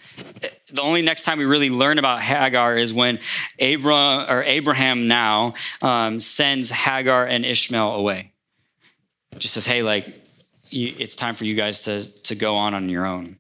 the 0.73 0.83
only 0.83 1.03
next 1.03 1.25
time 1.25 1.39
we 1.39 1.45
really 1.45 1.71
learn 1.71 1.99
about 1.99 2.23
Hagar 2.23 2.77
is 2.77 2.93
when 2.93 3.19
Abram 3.61 4.27
or 4.29 4.43
Abraham 4.43 5.07
now 5.09 5.55
um, 5.83 6.21
sends 6.21 6.71
Hagar 6.71 7.27
and 7.27 7.45
Ishmael 7.45 7.95
away. 7.95 8.33
Just 9.39 9.55
says, 9.55 9.67
"Hey, 9.67 9.83
like, 9.83 10.13
it's 10.71 11.17
time 11.17 11.35
for 11.35 11.45
you 11.45 11.55
guys 11.55 11.81
to 11.83 12.07
to 12.23 12.35
go 12.35 12.57
on 12.57 12.75
on 12.75 12.89
your 12.89 13.07
own." 13.07 13.39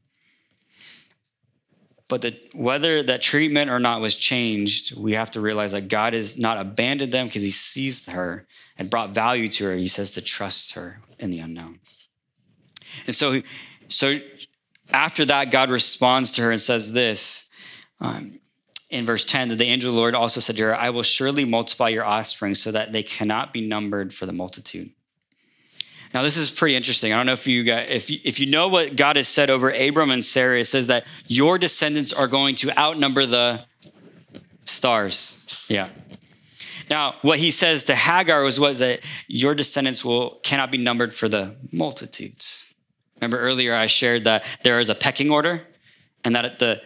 But 2.09 2.23
the, 2.23 2.39
whether 2.55 3.03
that 3.03 3.23
treatment 3.23 3.71
or 3.71 3.79
not 3.79 4.01
was 4.01 4.15
changed, 4.15 4.97
we 4.97 5.15
have 5.15 5.31
to 5.33 5.41
realize 5.41 5.73
that 5.73 5.89
God 5.89 6.13
has 6.13 6.39
not 6.39 6.59
abandoned 6.59 7.13
them 7.13 7.27
because 7.27 7.43
He 7.43 7.51
sees 7.51 8.07
her 8.07 8.47
and 8.77 8.91
brought 8.91 9.11
value 9.11 9.49
to 9.49 9.65
her. 9.67 9.77
He 9.77 9.87
says 9.87 10.11
to 10.13 10.21
trust 10.21 10.75
her 10.75 11.01
in 11.19 11.31
the 11.31 11.39
unknown. 11.39 11.81
And 13.07 13.15
so, 13.15 13.43
so 13.89 14.19
after 14.91 15.25
that, 15.27 15.51
God 15.51 15.71
responds 15.71 16.31
to 16.33 16.43
her 16.43 16.51
and 16.51 16.61
says 16.61 16.93
this 16.93 17.49
um, 18.01 18.39
in 18.91 19.07
verse 19.07 19.25
10 19.25 19.49
that 19.49 19.57
the 19.57 19.65
angel 19.65 19.91
of 19.91 19.95
the 19.95 20.01
Lord 20.01 20.15
also 20.15 20.41
said 20.41 20.57
to 20.57 20.65
her, 20.65 20.77
I 20.77 20.91
will 20.91 21.03
surely 21.03 21.45
multiply 21.45 21.89
your 21.89 22.05
offspring 22.05 22.55
so 22.55 22.71
that 22.73 22.93
they 22.93 23.03
cannot 23.03 23.53
be 23.53 23.67
numbered 23.67 24.13
for 24.15 24.27
the 24.27 24.33
multitude. 24.33 24.91
Now, 26.13 26.23
this 26.23 26.37
is 26.37 26.49
pretty 26.49 26.77
interesting. 26.77 27.13
I 27.13 27.17
don't 27.17 27.27
know 27.27 27.33
if 27.33 27.49
you 27.49 27.65
got, 27.65 27.89
if 27.89 28.09
you, 28.09 28.21
if 28.23 28.39
you 28.39 28.47
know 28.47 28.69
what 28.69 28.95
God 28.95 29.17
has 29.17 29.27
said 29.27 29.51
over 29.51 29.71
Abram 29.71 30.13
and 30.13 30.25
Sarah, 30.25 30.61
it 30.61 30.67
says 30.67 30.87
that 30.87 31.05
your 31.27 31.59
descendants 31.59 32.13
are 32.13 32.29
going 32.29 32.55
to 32.57 32.79
outnumber 32.79 33.27
the 33.27 33.65
stars. 34.65 35.67
Yeah. 35.69 35.89
Now, 36.91 37.15
what 37.23 37.39
he 37.39 37.51
says 37.51 37.85
to 37.85 37.95
Hagar 37.95 38.43
was, 38.43 38.61
was 38.61 38.79
that 38.81 39.01
your 39.27 39.55
descendants 39.55 40.05
will 40.05 40.41
cannot 40.43 40.71
be 40.71 40.79
numbered 40.79 41.15
for 41.15 41.29
the 41.29 41.57
multitudes. 41.73 42.75
Remember 43.17 43.39
earlier 43.39 43.75
I 43.75 43.87
shared 43.87 44.25
that 44.25 44.45
there 44.63 44.81
is 44.81 44.89
a 44.89 44.95
pecking 44.95 45.31
order 45.31 45.67
and 46.25 46.35
that 46.35 46.59
the, 46.59 46.81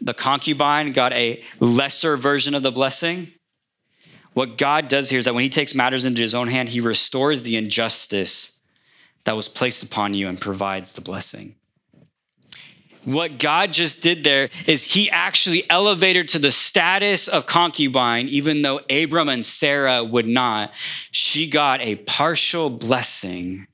the 0.00 0.14
concubine 0.14 0.92
got 0.92 1.12
a 1.12 1.42
lesser 1.58 2.16
version 2.16 2.54
of 2.54 2.62
the 2.62 2.72
blessing. 2.72 3.28
What 4.34 4.56
God 4.56 4.88
does 4.88 5.10
here 5.10 5.18
is 5.18 5.24
that 5.26 5.34
when 5.34 5.44
he 5.44 5.50
takes 5.50 5.74
matters 5.74 6.04
into 6.04 6.22
his 6.22 6.34
own 6.34 6.48
hand, 6.48 6.70
he 6.70 6.80
restores 6.80 7.42
the 7.42 7.56
injustice 7.56 8.60
that 9.24 9.36
was 9.36 9.48
placed 9.48 9.82
upon 9.82 10.14
you 10.14 10.28
and 10.28 10.40
provides 10.40 10.92
the 10.92 11.00
blessing. 11.00 11.56
What 13.04 13.38
God 13.38 13.72
just 13.72 14.02
did 14.02 14.22
there 14.22 14.48
is 14.66 14.94
he 14.94 15.10
actually 15.10 15.68
elevated 15.68 16.28
to 16.28 16.38
the 16.38 16.52
status 16.52 17.26
of 17.26 17.46
concubine, 17.46 18.28
even 18.28 18.62
though 18.62 18.80
Abram 18.88 19.28
and 19.28 19.44
Sarah 19.44 20.04
would 20.04 20.26
not. 20.26 20.72
She 21.10 21.50
got 21.50 21.80
a 21.80 21.96
partial 21.96 22.70
blessing 22.70 23.66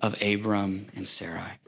of 0.00 0.20
Abram 0.22 0.86
and 0.96 1.06
Sarai. 1.06 1.58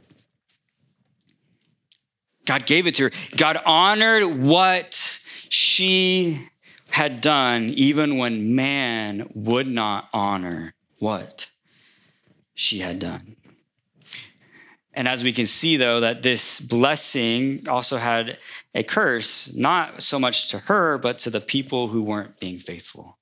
God 2.44 2.66
gave 2.66 2.86
it 2.86 2.94
to 2.96 3.04
her. 3.04 3.10
God 3.36 3.58
honored 3.64 4.38
what 4.38 4.94
she 4.94 6.48
had 6.88 7.20
done, 7.20 7.64
even 7.64 8.18
when 8.18 8.54
man 8.54 9.28
would 9.34 9.66
not 9.66 10.08
honor 10.12 10.74
what 10.98 11.50
she 12.54 12.80
had 12.80 12.98
done. 12.98 13.36
And 14.94 15.08
as 15.08 15.24
we 15.24 15.32
can 15.32 15.46
see, 15.46 15.76
though, 15.76 16.00
that 16.00 16.22
this 16.22 16.60
blessing 16.60 17.66
also 17.68 17.96
had 17.96 18.38
a 18.74 18.82
curse, 18.82 19.54
not 19.54 20.02
so 20.02 20.18
much 20.18 20.48
to 20.48 20.58
her, 20.58 20.98
but 20.98 21.18
to 21.18 21.30
the 21.30 21.40
people 21.40 21.88
who 21.88 22.02
weren't 22.02 22.38
being 22.38 22.58
faithful. 22.58 23.16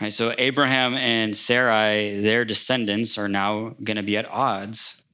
Right, 0.00 0.12
so 0.12 0.34
Abraham 0.36 0.94
and 0.94 1.36
Sarai, 1.36 2.20
their 2.20 2.44
descendants 2.44 3.16
are 3.16 3.28
now 3.28 3.74
going 3.82 3.96
to 3.96 4.02
be 4.02 4.16
at 4.16 4.28
odds 4.30 5.04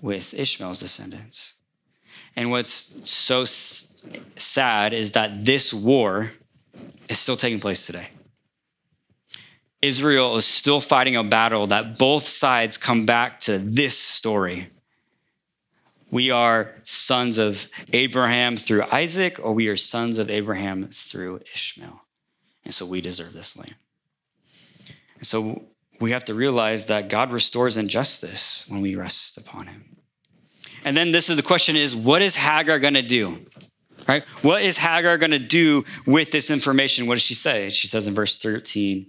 with 0.00 0.34
Ishmael's 0.34 0.80
descendants. 0.80 1.54
And 2.36 2.50
what's 2.50 2.96
so 3.10 3.42
s- 3.42 4.00
sad 4.36 4.92
is 4.92 5.12
that 5.12 5.44
this 5.44 5.74
war 5.74 6.32
is 7.08 7.18
still 7.18 7.36
taking 7.36 7.58
place 7.58 7.86
today. 7.86 8.08
Israel 9.82 10.36
is 10.36 10.44
still 10.44 10.80
fighting 10.80 11.16
a 11.16 11.24
battle 11.24 11.66
that 11.66 11.98
both 11.98 12.26
sides 12.26 12.76
come 12.76 13.06
back 13.06 13.40
to 13.40 13.58
this 13.58 13.98
story. 13.98 14.68
We 16.10 16.30
are 16.30 16.74
sons 16.82 17.38
of 17.38 17.70
Abraham 17.92 18.56
through 18.56 18.84
Isaac, 18.90 19.38
or 19.42 19.52
we 19.52 19.68
are 19.68 19.76
sons 19.76 20.18
of 20.18 20.28
Abraham 20.28 20.88
through 20.88 21.40
Ishmael. 21.52 22.02
And 22.64 22.74
so 22.74 22.84
we 22.84 23.00
deserve 23.00 23.32
this 23.32 23.56
land. 23.56 23.74
And 25.16 25.26
so 25.26 25.62
we 26.00 26.10
have 26.12 26.24
to 26.24 26.34
realize 26.34 26.86
that 26.86 27.08
God 27.08 27.30
restores 27.30 27.76
injustice 27.76 28.64
when 28.68 28.80
we 28.80 28.94
rest 28.94 29.36
upon 29.36 29.66
him. 29.66 29.96
And 30.84 30.96
then 30.96 31.12
this 31.12 31.28
is 31.28 31.36
the 31.36 31.42
question 31.42 31.76
is 31.76 31.94
what 31.94 32.22
is 32.22 32.36
Hagar 32.36 32.78
going 32.78 32.94
to 32.94 33.02
do? 33.02 33.46
Right? 34.08 34.24
What 34.42 34.62
is 34.62 34.78
Hagar 34.78 35.18
going 35.18 35.30
to 35.30 35.38
do 35.38 35.84
with 36.06 36.32
this 36.32 36.50
information? 36.50 37.06
What 37.06 37.14
does 37.14 37.22
she 37.22 37.34
say? 37.34 37.68
She 37.68 37.86
says 37.86 38.08
in 38.08 38.14
verse 38.14 38.38
13, 38.38 39.06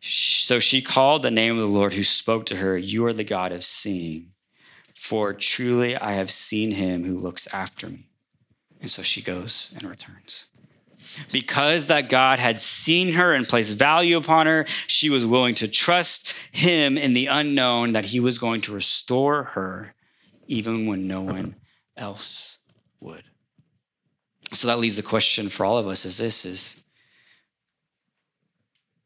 so 0.00 0.58
she 0.58 0.82
called 0.82 1.22
the 1.22 1.30
name 1.30 1.54
of 1.54 1.60
the 1.60 1.66
Lord 1.66 1.92
who 1.92 2.02
spoke 2.02 2.46
to 2.46 2.56
her, 2.56 2.76
You 2.76 3.06
are 3.06 3.12
the 3.12 3.24
God 3.24 3.52
of 3.52 3.64
seeing, 3.64 4.32
for 4.98 5.32
truly 5.32 5.96
I 5.96 6.12
have 6.12 6.30
seen 6.30 6.72
him 6.72 7.04
who 7.04 7.16
looks 7.16 7.46
after 7.52 7.88
me. 7.88 8.08
And 8.80 8.90
so 8.90 9.02
she 9.02 9.22
goes 9.22 9.72
and 9.74 9.88
returns. 9.88 10.46
Because 11.32 11.86
that 11.86 12.08
God 12.08 12.38
had 12.38 12.60
seen 12.60 13.14
her 13.14 13.32
and 13.32 13.48
placed 13.48 13.76
value 13.76 14.16
upon 14.16 14.46
her, 14.46 14.66
she 14.86 15.08
was 15.08 15.26
willing 15.26 15.54
to 15.56 15.68
trust 15.68 16.34
him 16.50 16.98
in 16.98 17.12
the 17.12 17.26
unknown 17.26 17.92
that 17.92 18.06
he 18.06 18.20
was 18.20 18.38
going 18.38 18.60
to 18.62 18.74
restore 18.74 19.44
her 19.44 19.94
even 20.46 20.86
when 20.86 21.06
no 21.06 21.22
one 21.22 21.54
else 21.96 22.58
would. 23.00 23.22
So 24.52 24.66
that 24.66 24.78
leaves 24.78 24.96
the 24.96 25.02
question 25.02 25.48
for 25.48 25.64
all 25.64 25.78
of 25.78 25.86
us 25.86 26.04
is 26.04 26.18
this 26.18 26.44
is 26.44 26.84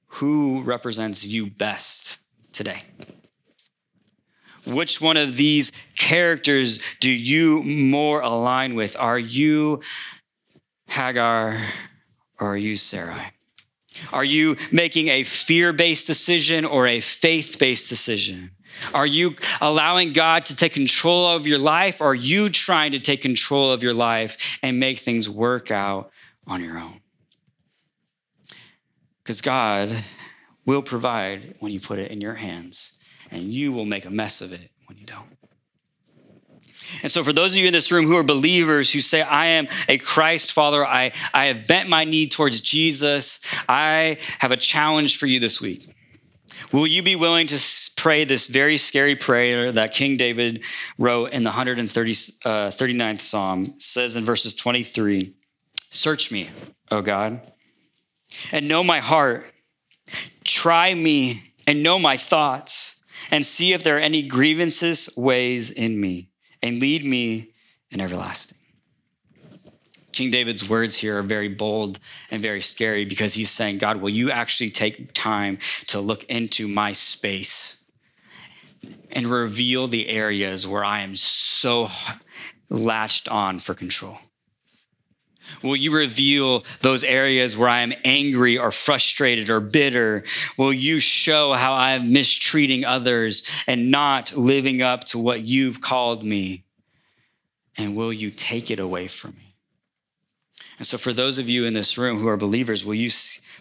who 0.07 0.62
represents 0.62 1.24
you 1.24 1.46
best 1.46 2.18
today? 2.52 2.83
Which 4.66 5.01
one 5.01 5.16
of 5.16 5.37
these 5.37 5.72
characters 5.96 6.79
do 7.01 7.11
you 7.11 7.62
more 7.62 8.20
align 8.20 8.75
with? 8.75 8.96
Are 8.98 9.18
you 9.18 9.81
Hagar 10.87 11.59
or 12.38 12.53
are 12.53 12.57
you 12.57 12.77
Sarai? 12.77 13.33
Are 14.12 14.25
you 14.25 14.57
making 14.70 15.09
a 15.09 15.22
fear 15.22 15.72
based 15.72 16.07
decision 16.07 16.64
or 16.64 16.87
a 16.87 17.01
faith 17.01 17.57
based 17.59 17.88
decision? 17.88 18.53
Are 18.94 19.07
you 19.07 19.37
allowing 19.61 20.12
God 20.12 20.46
to 20.46 20.57
take 20.57 20.72
control 20.72 21.27
of 21.27 21.46
your 21.46 21.59
life? 21.59 22.01
Or 22.01 22.09
are 22.09 22.14
you 22.14 22.48
trying 22.48 22.92
to 22.92 22.98
take 22.98 23.22
control 23.22 23.70
of 23.70 23.83
your 23.83 23.94
life 23.94 24.59
and 24.62 24.81
make 24.81 24.98
things 24.98 25.29
work 25.29 25.70
out 25.70 26.11
on 26.46 26.62
your 26.64 26.79
own? 26.79 27.01
Because 29.22 29.40
God 29.40 30.05
will 30.66 30.83
provide 30.83 31.55
when 31.61 31.72
you 31.72 31.81
put 31.81 31.98
it 31.98 32.11
in 32.11 32.20
your 32.20 32.35
hands, 32.35 32.98
and 33.33 33.42
you 33.45 33.73
will 33.73 33.85
make 33.85 34.05
a 34.05 34.11
mess 34.11 34.40
of 34.40 34.53
it 34.53 34.71
when 34.87 34.99
you 34.99 35.07
don't. 35.07 35.27
And 37.03 37.11
so, 37.11 37.25
for 37.25 37.33
those 37.33 37.53
of 37.53 37.59
you 37.59 37.66
in 37.66 37.73
this 37.73 37.90
room 37.90 38.07
who 38.07 38.16
are 38.16 38.23
believers 38.23 38.92
who 38.92 39.01
say, 39.01 39.23
I 39.23 39.47
am 39.47 39.66
a 39.88 39.99
Christ 39.99 40.53
follower, 40.53 40.87
I, 40.87 41.12
I 41.33 41.47
have 41.47 41.66
bent 41.66 41.88
my 41.88 42.05
knee 42.05 42.29
towards 42.29 42.61
Jesus, 42.61 43.40
I 43.68 44.18
have 44.38 44.53
a 44.53 44.57
challenge 44.57 45.16
for 45.16 45.27
you 45.27 45.40
this 45.40 45.61
week. 45.61 45.95
Will 46.71 46.87
you 46.87 47.03
be 47.03 47.16
willing 47.16 47.47
to 47.49 47.59
pray 47.97 48.25
this 48.25 48.47
very 48.47 48.77
scary 48.77 49.16
prayer 49.16 49.73
that 49.73 49.92
King 49.92 50.16
David 50.16 50.62
wrote 50.99 51.33
in 51.33 51.42
the 51.42 51.51
139th 51.51 53.14
uh, 53.14 53.18
Psalm? 53.18 53.62
It 53.64 53.83
says 53.83 54.16
in 54.16 54.25
verses 54.25 54.55
23 54.55 55.35
Search 55.90 56.33
me, 56.33 56.49
O 56.90 57.03
God, 57.03 57.40
and 58.51 58.68
know 58.68 58.83
my 58.83 59.01
heart. 59.01 59.47
Try 60.45 60.95
me 60.95 61.53
and 61.66 61.83
know 61.83 61.99
my 61.99 62.16
thoughts, 62.16 63.02
and 63.30 63.46
see 63.46 63.72
if 63.72 63.82
there 63.82 63.96
are 63.96 64.00
any 64.00 64.22
grievances 64.22 65.11
ways 65.16 65.70
in 65.70 66.00
me, 66.00 66.30
and 66.62 66.80
lead 66.80 67.04
me 67.04 67.52
in 67.90 68.00
everlasting. 68.00 68.58
King 70.12 70.30
David's 70.30 70.68
words 70.68 70.98
here 70.98 71.18
are 71.18 71.22
very 71.22 71.48
bold 71.48 71.98
and 72.30 72.42
very 72.42 72.61
scary 72.61 73.04
because 73.04 73.35
he's 73.35 73.50
saying, 73.50 73.78
God, 73.78 73.96
will 73.96 74.11
you 74.11 74.30
actually 74.30 74.70
take 74.70 75.12
time 75.14 75.58
to 75.87 76.00
look 76.00 76.24
into 76.24 76.68
my 76.68 76.92
space 76.92 77.82
and 79.14 79.26
reveal 79.26 79.88
the 79.88 80.08
areas 80.08 80.66
where 80.66 80.85
I 80.85 81.00
am 81.00 81.16
so 81.16 81.88
latched 82.68 83.28
on 83.28 83.58
for 83.58 83.74
control? 83.74 84.18
Will 85.62 85.76
you 85.76 85.94
reveal 85.94 86.64
those 86.81 87.05
areas 87.05 87.57
where 87.57 87.68
I 87.68 87.81
am 87.81 87.92
angry 88.05 88.59
or 88.59 88.70
frustrated 88.70 89.50
or 89.50 89.61
bitter? 89.61 90.24
Will 90.57 90.72
you 90.72 90.98
show 90.98 91.52
how 91.52 91.72
I 91.72 91.92
am 91.92 92.12
mistreating 92.12 92.85
others 92.85 93.42
and 93.66 93.90
not 93.90 94.37
living 94.37 94.83
up 94.83 95.05
to 95.05 95.18
what 95.18 95.42
you've 95.42 95.81
called 95.81 96.24
me? 96.24 96.64
And 97.76 97.96
will 97.96 98.12
you 98.12 98.31
take 98.31 98.70
it 98.70 98.78
away 98.78 99.09
from 99.09 99.33
me? 99.33 99.57
And 100.78 100.87
so, 100.87 100.98
for 100.98 101.12
those 101.12 101.38
of 101.38 101.48
you 101.48 101.64
in 101.64 101.74
this 101.74 101.96
room 101.96 102.18
who 102.18 102.28
are 102.28 102.37
believers, 102.37 102.85
will 102.85 102.94
you 102.94 103.11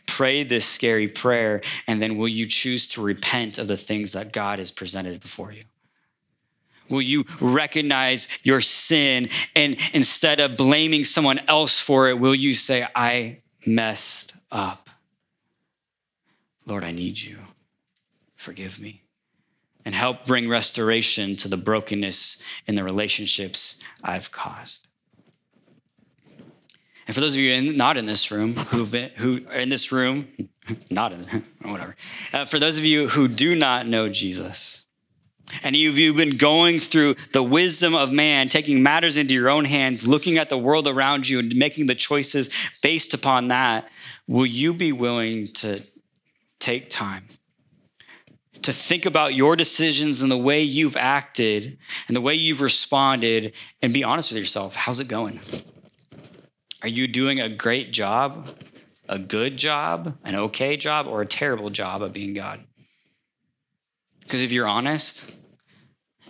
pray 0.07 0.43
this 0.43 0.65
scary 0.65 1.07
prayer 1.07 1.61
and 1.87 2.01
then 2.01 2.17
will 2.17 2.27
you 2.27 2.45
choose 2.45 2.87
to 2.89 3.01
repent 3.01 3.57
of 3.57 3.67
the 3.67 3.77
things 3.77 4.13
that 4.13 4.33
God 4.33 4.59
has 4.59 4.71
presented 4.71 5.21
before 5.21 5.51
you? 5.51 5.63
Will 6.91 7.01
you 7.01 7.25
recognize 7.39 8.27
your 8.43 8.61
sin 8.61 9.29
and 9.55 9.77
instead 9.93 10.39
of 10.39 10.57
blaming 10.57 11.05
someone 11.05 11.39
else 11.47 11.79
for 11.79 12.09
it, 12.09 12.19
will 12.19 12.35
you 12.35 12.53
say, 12.53 12.87
I 12.95 13.39
messed 13.65 14.33
up? 14.51 14.89
Lord, 16.65 16.83
I 16.83 16.91
need 16.91 17.19
you. 17.19 17.39
Forgive 18.35 18.79
me. 18.79 19.03
And 19.83 19.95
help 19.95 20.25
bring 20.25 20.47
restoration 20.47 21.35
to 21.37 21.47
the 21.47 21.57
brokenness 21.57 22.37
in 22.67 22.75
the 22.75 22.83
relationships 22.83 23.79
I've 24.03 24.31
caused. 24.31 24.87
And 27.07 27.15
for 27.15 27.21
those 27.21 27.33
of 27.33 27.39
you 27.39 27.51
in, 27.51 27.77
not 27.77 27.97
in 27.97 28.05
this 28.05 28.31
room, 28.31 28.55
who've 28.55 28.91
been, 28.91 29.09
who 29.17 29.45
are 29.49 29.59
in 29.59 29.69
this 29.69 29.91
room, 29.91 30.27
not 30.89 31.13
in, 31.13 31.43
whatever. 31.61 31.95
Uh, 32.31 32.45
for 32.45 32.59
those 32.59 32.77
of 32.77 32.85
you 32.85 33.09
who 33.09 33.27
do 33.27 33.55
not 33.55 33.87
know 33.87 34.07
Jesus, 34.07 34.85
and 35.63 35.75
you've, 35.75 35.97
you've 35.97 36.17
been 36.17 36.37
going 36.37 36.79
through 36.79 37.15
the 37.33 37.43
wisdom 37.43 37.95
of 37.95 38.11
man, 38.11 38.49
taking 38.49 38.83
matters 38.83 39.17
into 39.17 39.33
your 39.33 39.49
own 39.49 39.65
hands, 39.65 40.07
looking 40.07 40.37
at 40.37 40.49
the 40.49 40.57
world 40.57 40.87
around 40.87 41.27
you 41.29 41.39
and 41.39 41.55
making 41.55 41.87
the 41.87 41.95
choices 41.95 42.49
based 42.81 43.13
upon 43.13 43.47
that, 43.49 43.89
will 44.27 44.45
you 44.45 44.73
be 44.73 44.91
willing 44.91 45.47
to 45.47 45.81
take 46.59 46.89
time 46.89 47.27
to 48.61 48.71
think 48.71 49.05
about 49.05 49.33
your 49.33 49.55
decisions 49.55 50.21
and 50.21 50.31
the 50.31 50.37
way 50.37 50.61
you've 50.61 50.97
acted 50.97 51.77
and 52.07 52.15
the 52.15 52.21
way 52.21 52.35
you've 52.35 52.61
responded 52.61 53.55
and 53.81 53.93
be 53.93 54.03
honest 54.03 54.31
with 54.31 54.39
yourself? 54.39 54.75
How's 54.75 54.99
it 54.99 55.07
going? 55.07 55.39
Are 56.83 56.89
you 56.89 57.07
doing 57.07 57.39
a 57.39 57.49
great 57.49 57.91
job, 57.91 58.55
a 59.07 59.19
good 59.19 59.57
job, 59.57 60.17
an 60.23 60.35
okay 60.35 60.77
job, 60.77 61.07
or 61.07 61.21
a 61.21 61.25
terrible 61.25 61.69
job 61.69 62.01
of 62.01 62.13
being 62.13 62.33
God? 62.33 62.65
Because 64.21 64.41
if 64.41 64.51
you're 64.51 64.67
honest, 64.67 65.31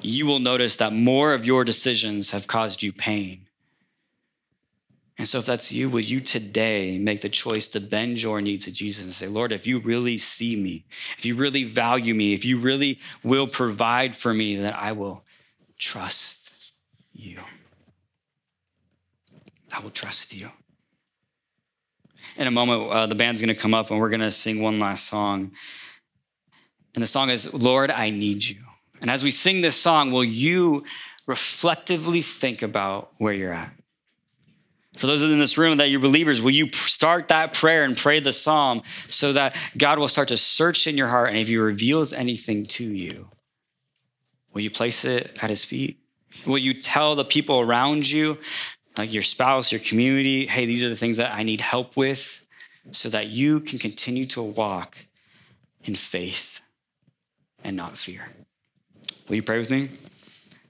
you 0.04 0.26
will 0.26 0.40
notice 0.40 0.76
that 0.78 0.94
more 0.94 1.34
of 1.34 1.46
your 1.46 1.64
decisions 1.64 2.32
have 2.32 2.48
caused 2.48 2.84
you 2.84 2.92
pain. 2.92 3.48
And 5.18 5.28
so, 5.28 5.38
if 5.38 5.46
that's 5.46 5.72
you, 5.72 5.88
will 5.90 6.00
you 6.00 6.20
today 6.20 6.98
make 6.98 7.22
the 7.22 7.30
choice 7.30 7.68
to 7.70 7.80
bend 7.80 8.22
your 8.22 8.42
knee 8.42 8.58
to 8.58 8.72
Jesus 8.72 9.04
and 9.04 9.14
say, 9.14 9.28
Lord, 9.28 9.52
if 9.52 9.68
you 9.68 9.80
really 9.80 10.18
see 10.18 10.56
me, 10.56 10.86
if 11.18 11.26
you 11.26 11.36
really 11.36 11.64
value 11.64 12.16
me, 12.16 12.34
if 12.34 12.44
you 12.44 12.58
really 12.58 12.98
will 13.24 13.46
provide 13.46 14.16
for 14.16 14.34
me, 14.34 14.56
then 14.56 14.74
I 14.74 14.94
will 14.94 15.24
trust 15.78 16.54
you. 17.14 17.40
I 19.72 19.80
will 19.80 19.92
trust 19.92 20.34
you. 20.34 20.50
In 22.38 22.48
a 22.48 22.52
moment, 22.52 22.90
uh, 22.90 23.06
the 23.06 23.16
band's 23.16 23.42
going 23.42 23.54
to 23.54 23.62
come 23.62 23.74
up 23.74 23.92
and 23.92 24.00
we're 24.00 24.10
going 24.10 24.22
to 24.22 24.32
sing 24.32 24.62
one 24.62 24.80
last 24.80 25.08
song. 25.08 25.52
And 26.96 27.04
the 27.04 27.08
song 27.08 27.30
is, 27.30 27.54
Lord, 27.54 27.92
I 27.92 28.10
Need 28.10 28.44
You. 28.44 28.64
And 29.02 29.10
as 29.10 29.24
we 29.24 29.32
sing 29.32 29.62
this 29.62 29.76
song, 29.76 30.12
will 30.12 30.24
you 30.24 30.84
reflectively 31.28 32.22
think 32.22 32.62
about 32.62 33.12
where 33.18 33.34
you're 33.34 33.54
at? 33.54 33.72
For 34.98 35.08
those 35.08 35.22
in 35.22 35.40
this 35.40 35.58
room 35.58 35.78
that 35.78 35.90
you're 35.90 36.02
believers, 36.02 36.42
will 36.42 36.52
you 36.52 36.70
start 36.72 37.30
that 37.30 37.54
prayer 37.54 37.84
and 37.84 37.96
pray 37.96 38.20
the 38.20 38.34
psalm 38.34 38.82
so 39.10 39.32
that 39.34 39.56
God 39.78 40.00
will 40.00 40.10
start 40.10 40.28
to 40.28 40.38
search 40.38 40.86
in 40.86 40.98
your 40.98 41.08
heart? 41.08 41.30
And 41.30 41.38
if 41.38 41.48
He 41.48 41.58
reveals 41.58 42.12
anything 42.12 42.66
to 42.68 42.84
you, 42.84 43.30
will 44.54 44.62
you 44.62 44.70
place 44.70 45.06
it 45.06 45.38
at 45.42 45.50
His 45.50 45.64
feet? 45.64 45.98
Will 46.46 46.58
you 46.58 46.74
tell 46.74 47.16
the 47.16 47.26
people 47.26 47.62
around 47.62 48.10
you 48.10 48.38
like 48.98 49.14
your 49.14 49.24
spouse, 49.24 49.72
your 49.72 49.80
community, 49.80 50.48
hey, 50.48 50.66
these 50.66 50.84
are 50.84 50.90
the 50.90 50.96
things 50.96 51.18
that 51.18 51.34
I 51.34 51.44
need 51.44 51.62
help 51.62 51.96
with 51.96 52.46
so 52.92 53.10
that 53.10 53.28
you 53.28 53.60
can 53.60 53.80
continue 53.80 54.26
to 54.26 54.42
walk 54.42 54.98
in 55.84 55.96
faith 55.96 56.62
and 57.64 57.78
not 57.78 57.98
fear. 57.98 58.30
Will 59.28 59.36
you 59.36 59.44
pray 59.44 59.60
with 59.60 59.70
me? 59.70 59.90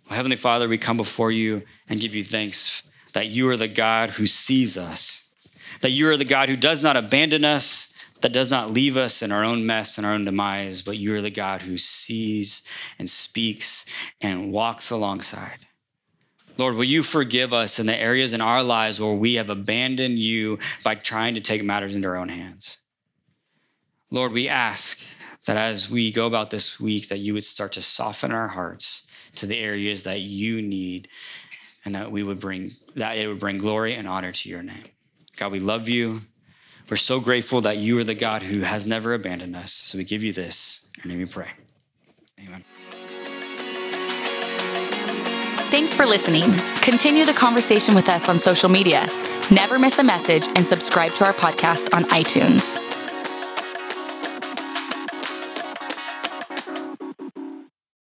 Oh, 0.09 0.13
Heavenly 0.13 0.35
Father, 0.37 0.67
we 0.67 0.77
come 0.77 0.97
before 0.97 1.31
you 1.31 1.63
and 1.89 1.99
give 1.99 2.13
you 2.13 2.23
thanks 2.23 2.83
that 3.13 3.27
you 3.27 3.49
are 3.49 3.57
the 3.57 3.67
God 3.67 4.11
who 4.11 4.25
sees 4.25 4.77
us, 4.77 5.33
that 5.81 5.91
you 5.91 6.09
are 6.09 6.17
the 6.17 6.25
God 6.25 6.49
who 6.49 6.55
does 6.55 6.83
not 6.83 6.97
abandon 6.97 7.43
us, 7.43 7.93
that 8.21 8.33
does 8.33 8.51
not 8.51 8.71
leave 8.71 8.97
us 8.97 9.21
in 9.21 9.31
our 9.31 9.43
own 9.43 9.65
mess 9.65 9.97
and 9.97 10.05
our 10.05 10.13
own 10.13 10.25
demise, 10.25 10.81
but 10.81 10.97
you 10.97 11.15
are 11.15 11.21
the 11.21 11.29
God 11.29 11.63
who 11.63 11.77
sees 11.77 12.61
and 12.99 13.09
speaks 13.09 13.85
and 14.21 14.51
walks 14.51 14.91
alongside. 14.91 15.65
Lord, 16.57 16.75
will 16.75 16.83
you 16.83 17.01
forgive 17.01 17.53
us 17.53 17.79
in 17.79 17.87
the 17.87 17.95
areas 17.95 18.33
in 18.33 18.41
our 18.41 18.61
lives 18.61 18.99
where 18.99 19.13
we 19.13 19.35
have 19.35 19.49
abandoned 19.49 20.19
you 20.19 20.59
by 20.83 20.95
trying 20.95 21.33
to 21.35 21.41
take 21.41 21.63
matters 21.63 21.95
into 21.95 22.07
our 22.09 22.17
own 22.17 22.29
hands? 22.29 22.77
Lord, 24.11 24.33
we 24.33 24.47
ask 24.47 24.99
that 25.45 25.57
as 25.57 25.89
we 25.89 26.11
go 26.11 26.27
about 26.27 26.49
this 26.49 26.79
week, 26.79 27.07
that 27.07 27.19
you 27.19 27.33
would 27.33 27.45
start 27.45 27.71
to 27.73 27.81
soften 27.81 28.31
our 28.31 28.49
hearts 28.49 29.07
to 29.35 29.45
the 29.45 29.57
areas 29.57 30.03
that 30.03 30.21
you 30.21 30.61
need 30.61 31.07
and 31.83 31.95
that 31.95 32.11
we 32.11 32.23
would 32.23 32.39
bring 32.39 32.71
that 32.95 33.17
it 33.17 33.27
would 33.27 33.39
bring 33.39 33.57
glory 33.57 33.95
and 33.95 34.07
honor 34.07 34.31
to 34.31 34.49
your 34.49 34.61
name. 34.61 34.85
God, 35.37 35.51
we 35.51 35.59
love 35.59 35.89
you. 35.89 36.21
We're 36.89 36.97
so 36.97 37.19
grateful 37.19 37.61
that 37.61 37.77
you 37.77 37.97
are 37.99 38.03
the 38.03 38.13
God 38.13 38.43
who 38.43 38.61
has 38.61 38.85
never 38.85 39.13
abandoned 39.13 39.55
us. 39.55 39.71
So 39.71 39.97
we 39.97 40.03
give 40.03 40.23
you 40.23 40.33
this, 40.33 40.89
and 41.01 41.17
we 41.17 41.25
pray. 41.25 41.51
Amen. 42.39 42.65
Thanks 45.71 45.93
for 45.93 46.05
listening. 46.05 46.51
Continue 46.81 47.23
the 47.23 47.33
conversation 47.33 47.95
with 47.95 48.09
us 48.09 48.27
on 48.27 48.37
social 48.37 48.67
media. 48.67 49.07
Never 49.49 49.79
miss 49.79 49.99
a 49.99 50.03
message 50.03 50.47
and 50.55 50.65
subscribe 50.65 51.13
to 51.13 51.25
our 51.25 51.33
podcast 51.33 51.95
on 51.95 52.03
iTunes. 52.05 52.90